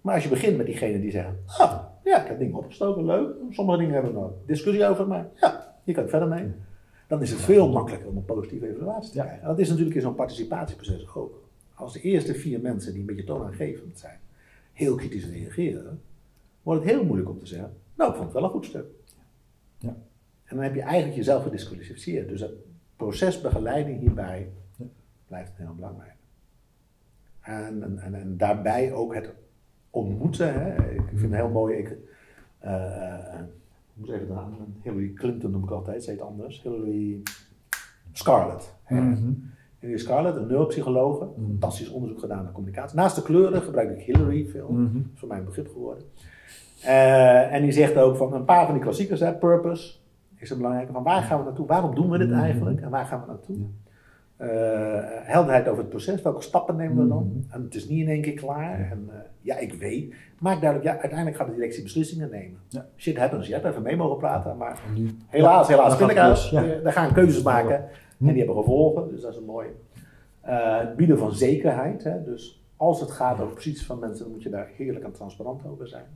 Maar 0.00 0.14
als 0.14 0.22
je 0.22 0.30
begint 0.30 0.56
met 0.56 0.66
diegenen 0.66 1.00
die 1.00 1.10
zeggen, 1.10 1.38
ah, 1.46 1.78
ja, 2.04 2.22
ik 2.22 2.28
heb 2.28 2.38
dingen 2.38 2.56
opgestoken, 2.56 3.04
leuk. 3.04 3.28
Sommige 3.50 3.78
dingen 3.78 3.92
hebben 3.94 4.12
we 4.12 4.18
nog 4.18 4.30
discussie 4.46 4.86
over, 4.86 5.06
maar 5.06 5.26
ja, 5.34 5.74
hier 5.84 5.94
kan 5.94 6.04
ik 6.04 6.10
verder 6.10 6.28
mee. 6.28 6.52
Dan 7.06 7.22
is 7.22 7.30
het 7.30 7.40
veel 7.40 7.72
makkelijker 7.72 8.08
om 8.08 8.16
een 8.16 8.24
positieve 8.24 8.68
evaluatie 8.68 9.10
te 9.10 9.18
krijgen. 9.18 9.40
En 9.40 9.48
dat 9.48 9.58
is 9.58 9.68
natuurlijk 9.68 9.96
in 9.96 10.02
zo'n 10.02 10.14
participatieproces 10.14 11.14
ook. 11.14 11.44
Als 11.74 11.92
de 11.92 12.00
eerste 12.00 12.34
vier 12.34 12.60
mensen 12.60 12.92
die 12.92 13.00
een 13.00 13.06
beetje 13.06 13.24
toonaangevend 13.24 13.98
zijn, 13.98 14.18
heel 14.72 14.94
kritisch 14.94 15.28
reageren, 15.28 16.00
wordt 16.62 16.82
het 16.82 16.90
heel 16.90 17.04
moeilijk 17.04 17.28
om 17.28 17.38
te 17.38 17.46
zeggen, 17.46 17.76
nou, 17.94 18.10
ik 18.10 18.16
vond 18.16 18.28
het 18.28 18.40
wel 18.40 18.44
een 18.44 18.54
goed 18.54 18.64
stuk. 18.64 18.86
Ja. 19.78 19.96
En 20.44 20.56
dan 20.56 20.64
heb 20.64 20.74
je 20.74 20.82
eigenlijk 20.82 21.16
jezelf 21.16 21.42
gedisqualificeerd. 21.42 22.28
Dus 22.28 22.40
het 22.40 22.52
procesbegeleiding 22.96 24.00
hierbij 24.00 24.48
blijft 25.26 25.52
heel 25.56 25.74
belangrijk. 25.74 26.14
En, 27.40 27.82
en, 27.82 27.98
en, 27.98 28.14
en 28.14 28.36
daarbij 28.36 28.92
ook 28.92 29.14
het 29.14 29.30
ontmoeten. 29.90 30.52
Hè. 30.52 30.92
Ik 30.92 31.02
vind 31.08 31.20
het 31.20 31.34
heel 31.34 31.48
mooi. 31.48 31.76
Ik, 31.76 31.96
uh, 32.64 33.40
moet 33.96 34.08
even 34.08 34.36
aan. 34.36 34.54
Hillary 34.82 35.12
Clinton 35.12 35.50
noem 35.50 35.62
ik 35.62 35.70
altijd, 35.70 36.04
ze 36.04 36.10
heet 36.10 36.20
anders. 36.20 36.62
Hillary 36.62 37.22
Scarlett. 38.12 38.74
Mm 38.88 39.54
Hillary 39.78 39.98
Scarlett, 39.98 40.36
een 40.36 40.46
neuropsychologe, 40.46 41.24
mhm. 41.24 41.46
fantastisch 41.46 41.88
onderzoek 41.88 42.20
gedaan 42.20 42.42
naar 42.42 42.52
communicatie. 42.52 42.96
Naast 42.96 43.16
de 43.16 43.22
kleuren 43.22 43.62
gebruik 43.62 43.90
ik 43.90 44.04
Hillary 44.04 44.46
veel, 44.46 44.68
mm 44.68 44.76
-hmm. 44.76 45.10
is 45.14 45.18
voor 45.20 45.28
mij 45.28 45.38
een 45.38 45.44
begrip 45.44 45.68
geworden. 45.68 46.04
Uh, 46.84 47.52
en 47.52 47.62
die 47.62 47.72
zegt 47.72 47.96
ook 47.96 48.16
van 48.16 48.34
een 48.34 48.44
paar 48.44 48.64
van 48.64 48.74
die 48.74 48.82
klassiekers, 48.82 49.20
hè, 49.20 49.34
purpose, 49.34 49.94
is 50.36 50.48
het 50.48 50.58
belangrijke 50.58 50.92
van 50.92 51.02
waar 51.02 51.22
gaan 51.22 51.38
we 51.38 51.44
naartoe, 51.44 51.66
waarom 51.66 51.94
doen 51.94 52.10
we 52.10 52.18
dit 52.18 52.28
mhm. 52.28 52.38
eigenlijk 52.38 52.80
en 52.80 52.90
waar 52.90 53.06
gaan 53.06 53.20
we 53.20 53.26
naartoe? 53.26 53.56
Uh, 54.40 54.48
helderheid 55.22 55.68
over 55.68 55.80
het 55.80 55.88
proces, 55.88 56.22
welke 56.22 56.42
stappen 56.42 56.76
nemen 56.76 57.02
we 57.02 57.08
dan? 57.08 57.22
Mhm. 57.22 57.54
En 57.54 57.62
het 57.62 57.74
is 57.74 57.88
niet 57.88 58.00
in 58.00 58.08
één 58.08 58.22
keer 58.22 58.34
klaar. 58.34 58.90
En 58.90 59.04
uh, 59.08 59.14
ja, 59.40 59.58
ik 59.58 59.74
weet. 59.74 60.14
Maak 60.38 60.60
duidelijk, 60.60 60.90
ja, 60.90 61.00
uiteindelijk 61.00 61.36
gaat 61.36 61.46
de 61.46 61.54
directie 61.54 61.82
beslissingen 61.82 62.30
nemen. 62.30 62.58
Ja. 62.68 62.86
Shit 62.96 63.18
happens. 63.18 63.46
Je 63.46 63.52
hebt 63.52 63.66
even 63.66 63.82
mee 63.82 63.96
mogen 63.96 64.16
praten, 64.16 64.56
maar 64.56 64.80
helaas, 65.26 65.68
helaas, 65.68 65.96
vind 65.96 66.10
ik 66.10 66.16
uit. 66.16 66.50
Daar 66.82 66.92
gaan 66.92 67.12
keuzes 67.12 67.42
maken 67.42 67.74
en 67.74 68.26
die 68.26 68.36
hebben 68.36 68.56
gevolgen, 68.56 69.08
dus 69.08 69.20
dat 69.20 69.30
is 69.30 69.36
een 69.36 69.44
mooi. 69.44 69.68
Uh, 70.46 70.78
het 70.78 70.96
bieden 70.96 71.18
van 71.18 71.32
zekerheid, 71.32 72.04
hè, 72.04 72.22
dus 72.22 72.64
als 72.76 73.00
het 73.00 73.10
gaat 73.10 73.40
over 73.40 73.54
posities 73.54 73.86
van 73.86 73.98
mensen, 73.98 74.24
dan 74.24 74.32
moet 74.32 74.42
je 74.42 74.50
daar 74.50 74.70
heerlijk 74.76 75.04
en 75.04 75.12
transparant 75.12 75.66
over 75.66 75.88
zijn. 75.88 76.06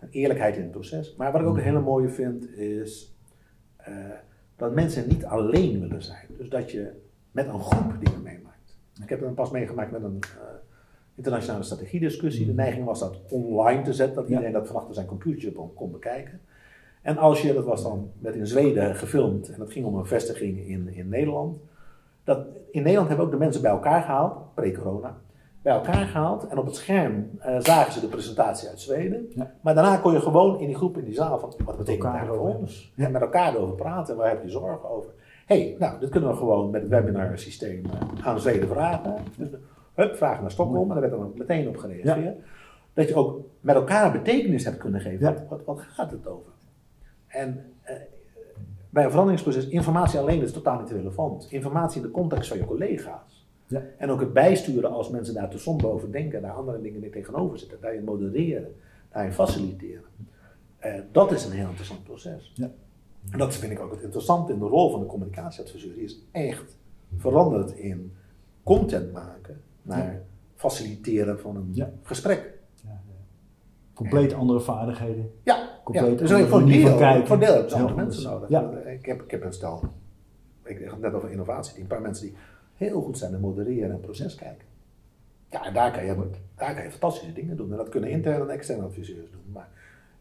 En 0.00 0.08
eerlijkheid 0.10 0.56
in 0.56 0.62
het 0.62 0.70
proces. 0.70 1.14
Maar 1.16 1.32
wat 1.32 1.40
ik 1.40 1.46
ook 1.46 1.56
een 1.56 1.62
hele 1.62 1.80
mooie 1.80 2.08
vind, 2.08 2.56
is 2.56 3.16
dat 4.56 4.74
mensen 4.74 5.08
niet 5.08 5.24
alleen 5.24 5.80
willen 5.80 6.02
zijn. 6.02 6.26
Dus 6.38 6.48
dat 6.48 6.70
je 6.70 7.01
met 7.32 7.46
een 7.46 7.60
groep 7.60 8.04
dingen 8.04 8.22
meemaakt. 8.22 8.78
Ik 9.02 9.08
heb 9.08 9.22
er 9.22 9.32
pas 9.32 9.50
meegemaakt 9.50 9.90
met 9.90 10.02
een 10.02 10.18
uh, 10.18 10.42
internationale 11.14 11.62
strategiediscussie. 11.62 12.46
De 12.46 12.52
neiging 12.52 12.84
was 12.84 13.00
dat 13.00 13.20
online 13.28 13.82
te 13.82 13.92
zetten, 13.92 14.16
dat 14.16 14.28
iedereen 14.28 14.52
dat 14.52 14.66
vanaf 14.66 14.84
zijn 14.90 15.06
computertje 15.06 15.52
kon 15.74 15.90
bekijken. 15.90 16.40
En 17.02 17.16
als 17.16 17.42
je, 17.42 17.54
dat 17.54 17.64
was 17.64 17.82
dan 17.82 18.10
met 18.18 18.34
in 18.34 18.46
Zweden 18.46 18.96
gefilmd 18.96 19.52
en 19.52 19.60
het 19.60 19.72
ging 19.72 19.86
om 19.86 19.94
een 19.94 20.06
vestiging 20.06 20.66
in, 20.66 20.94
in 20.94 21.08
Nederland. 21.08 21.58
Dat, 22.24 22.46
in 22.70 22.82
Nederland 22.82 23.08
hebben 23.08 23.26
we 23.26 23.32
ook 23.32 23.38
de 23.38 23.44
mensen 23.44 23.62
bij 23.62 23.70
elkaar 23.70 24.02
gehaald, 24.02 24.54
pre-corona, 24.54 25.16
bij 25.62 25.72
elkaar 25.72 26.06
gehaald. 26.06 26.46
En 26.46 26.58
op 26.58 26.66
het 26.66 26.76
scherm 26.76 27.30
uh, 27.38 27.56
zagen 27.58 27.92
ze 27.92 28.00
de 28.00 28.06
presentatie 28.06 28.68
uit 28.68 28.80
Zweden. 28.80 29.32
Maar 29.60 29.74
daarna 29.74 29.96
kon 29.96 30.12
je 30.12 30.20
gewoon 30.20 30.60
in 30.60 30.66
die 30.66 30.76
groep, 30.76 30.98
in 30.98 31.04
die 31.04 31.14
zaal, 31.14 31.38
van 31.38 31.52
wat 31.64 31.76
betekent 31.76 32.12
dat 32.12 32.26
voor 32.26 32.54
ons? 32.54 32.92
En 32.96 33.12
met 33.12 33.22
elkaar 33.22 33.54
erover 33.54 33.74
praten, 33.74 34.16
waar 34.16 34.28
heb 34.28 34.42
je 34.42 34.50
zorgen 34.50 34.90
over? 34.90 35.10
Hey, 35.52 35.76
nou, 35.78 36.00
dit 36.00 36.08
kunnen 36.08 36.30
we 36.30 36.36
gewoon 36.36 36.70
met 36.70 36.80
het 36.80 36.90
webinar 36.90 37.38
systeem 37.38 37.84
uh, 37.84 37.92
gaan 38.22 38.40
Zweden 38.40 38.68
vragen. 38.68 39.16
Dus, 39.36 39.48
hup, 39.94 40.16
vragen 40.16 40.40
naar 40.42 40.50
Stockholm, 40.50 40.88
en 40.88 40.88
daar 40.88 41.00
werd 41.00 41.12
dan 41.12 41.22
ook 41.22 41.38
meteen 41.38 41.68
op 41.68 41.76
gereageerd. 41.76 42.36
Dat 42.94 43.08
je 43.08 43.14
ook 43.14 43.40
met 43.60 43.74
elkaar 43.74 44.12
betekenis 44.12 44.64
hebt 44.64 44.76
kunnen 44.76 45.00
geven. 45.00 45.46
Wat, 45.48 45.64
wat, 45.64 45.80
gaat 45.80 46.10
het 46.10 46.26
over? 46.26 46.52
En 47.26 47.72
uh, 47.84 47.90
bij 48.90 49.04
een 49.04 49.10
veranderingsproces, 49.10 49.68
informatie 49.68 50.18
alleen 50.18 50.42
is 50.42 50.52
totaal 50.52 50.80
niet 50.80 50.90
relevant. 50.90 51.46
Informatie 51.50 52.00
in 52.00 52.06
de 52.06 52.12
context 52.12 52.48
van 52.48 52.58
je 52.58 52.64
collega's. 52.64 53.46
Ja. 53.66 53.82
En 53.98 54.10
ook 54.10 54.20
het 54.20 54.32
bijsturen 54.32 54.90
als 54.90 55.10
mensen 55.10 55.34
daar 55.34 55.50
te 55.50 55.58
somber 55.58 55.90
over 55.90 56.12
denken, 56.12 56.42
daar 56.42 56.52
andere 56.52 56.80
dingen 56.80 57.00
mee 57.00 57.10
tegenover 57.10 57.58
zitten, 57.58 57.78
daarin 57.80 58.04
modereren, 58.04 58.74
daarin 59.12 59.32
faciliteren. 59.32 60.04
Uh, 60.84 60.94
dat 61.12 61.32
is 61.32 61.44
een 61.44 61.52
heel 61.52 61.66
interessant 61.66 62.04
proces. 62.04 62.52
Ja. 62.54 62.70
Dat 63.30 63.54
vind 63.54 63.72
ik 63.72 63.80
ook 63.80 63.90
het 63.90 64.02
interessante 64.02 64.52
in 64.52 64.58
de 64.58 64.64
rol 64.64 64.90
van 64.90 65.00
de 65.00 65.06
communicatieadviseur. 65.06 65.94
Die 65.94 66.04
is 66.04 66.18
echt 66.30 66.76
veranderd 67.16 67.70
in 67.70 68.12
content 68.62 69.12
maken 69.12 69.60
naar 69.82 70.22
faciliteren 70.54 71.40
van 71.40 71.56
een 71.56 71.84
gesprek. 72.02 72.58
Ja, 72.84 73.00
Compleet 73.94 74.32
andere 74.32 74.60
vaardigheden. 74.60 75.32
Ja, 75.42 75.80
compleet 75.84 76.18
dus 76.18 76.30
ik 76.30 76.46
voor 76.46 76.66
deel, 76.66 76.96
kijken. 76.96 77.26
voor 77.26 77.38
deel 77.38 77.54
heb 77.54 77.68
je 77.68 77.74
andere 77.74 77.94
mensen 77.94 78.22
nodig. 78.22 78.48
Ik, 78.86 79.06
heb, 79.06 79.22
ik 79.22 79.30
heb 79.30 79.44
een 79.44 79.52
stel, 79.52 79.82
ik 80.64 80.84
had 80.84 80.90
het 80.92 81.00
net 81.00 81.14
over 81.14 81.30
innovatie, 81.30 81.80
een 81.80 81.86
paar 81.86 82.00
mensen 82.00 82.26
die 82.26 82.36
heel 82.74 83.02
goed 83.02 83.18
zijn 83.18 83.32
in 83.32 83.40
modereren 83.40 83.90
en 83.90 84.00
proces 84.00 84.34
kijken. 84.34 84.66
Ja, 85.50 85.64
en 85.64 85.74
daar 85.74 85.92
kan, 85.92 86.04
je, 86.04 86.30
daar 86.54 86.74
kan 86.74 86.84
je 86.84 86.90
fantastische 86.90 87.32
dingen 87.32 87.56
doen. 87.56 87.70
En 87.70 87.76
dat 87.76 87.88
kunnen 87.88 88.10
interne 88.10 88.44
en 88.44 88.50
externe 88.50 88.82
adviseurs 88.82 89.30
doen. 89.30 89.52
Maar 89.52 89.68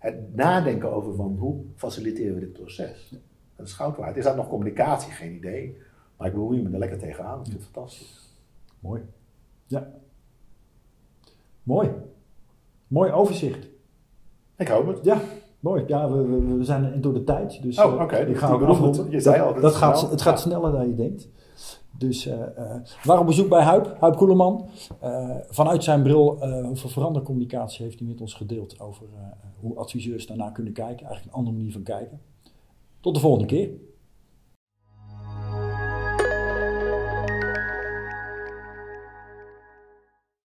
het 0.01 0.35
nadenken 0.35 0.91
over 0.91 1.15
van 1.15 1.35
hoe 1.39 1.61
faciliteren 1.75 2.33
we 2.33 2.39
dit 2.39 2.53
proces. 2.53 3.13
Dat 3.55 3.67
is 3.67 3.73
goud 3.73 3.97
waard. 3.97 4.17
Is 4.17 4.23
dat 4.23 4.35
nog 4.35 4.49
communicatie? 4.49 5.11
Geen 5.11 5.35
idee. 5.35 5.77
Maar 6.17 6.27
ik 6.27 6.33
bemoei 6.33 6.61
me 6.61 6.69
er 6.69 6.79
lekker 6.79 6.97
tegenaan. 6.97 7.39
Ik 7.39 7.45
vind 7.45 7.57
het 7.57 7.69
fantastisch. 7.71 8.35
Mooi. 8.79 9.01
Ja. 9.67 9.91
Mooi. 11.63 11.89
Mooi 12.87 13.11
overzicht. 13.11 13.67
Ik 14.57 14.67
hoop 14.67 14.87
het. 14.87 14.99
Ja, 15.03 15.21
mooi. 15.59 15.83
Ja, 15.87 16.11
we, 16.11 16.55
we 16.57 16.63
zijn 16.63 17.01
door 17.01 17.13
de 17.13 17.23
tijd. 17.23 17.61
Dus, 17.61 17.79
oh, 17.79 17.93
oké. 17.93 18.03
Okay. 18.03 18.25
Uh, 18.25 18.37
gaan 18.37 19.07
Je 19.09 19.19
zei 19.19 19.41
al. 19.41 19.53
Dat, 19.53 19.61
dat 19.61 19.75
gaat, 19.75 20.09
het 20.09 20.21
gaat 20.21 20.39
sneller 20.39 20.71
dan 20.71 20.89
je 20.89 20.95
denkt. 20.95 21.27
Dus 22.01 22.27
uh, 22.27 22.33
waarom 23.03 23.25
bezoek 23.25 23.49
bij 23.49 23.63
Huip, 23.63 23.95
Huip 23.99 24.15
Koeleman. 24.15 24.69
Uh, 25.03 25.35
vanuit 25.49 25.83
zijn 25.83 26.03
bril 26.03 26.43
over 26.43 26.89
verandercommunicatie 26.89 27.85
heeft 27.85 27.99
hij 27.99 28.07
met 28.07 28.21
ons 28.21 28.33
gedeeld 28.33 28.79
over 28.79 29.05
hoe 29.59 29.75
adviseurs 29.75 30.27
daarnaar 30.27 30.51
kunnen 30.51 30.73
kijken. 30.73 31.05
Eigenlijk 31.05 31.25
een 31.25 31.39
andere 31.39 31.55
manier 31.55 31.71
van 31.71 31.83
kijken. 31.83 32.21
Tot 32.99 33.13
de 33.13 33.19
volgende 33.19 33.45
keer. 33.45 33.69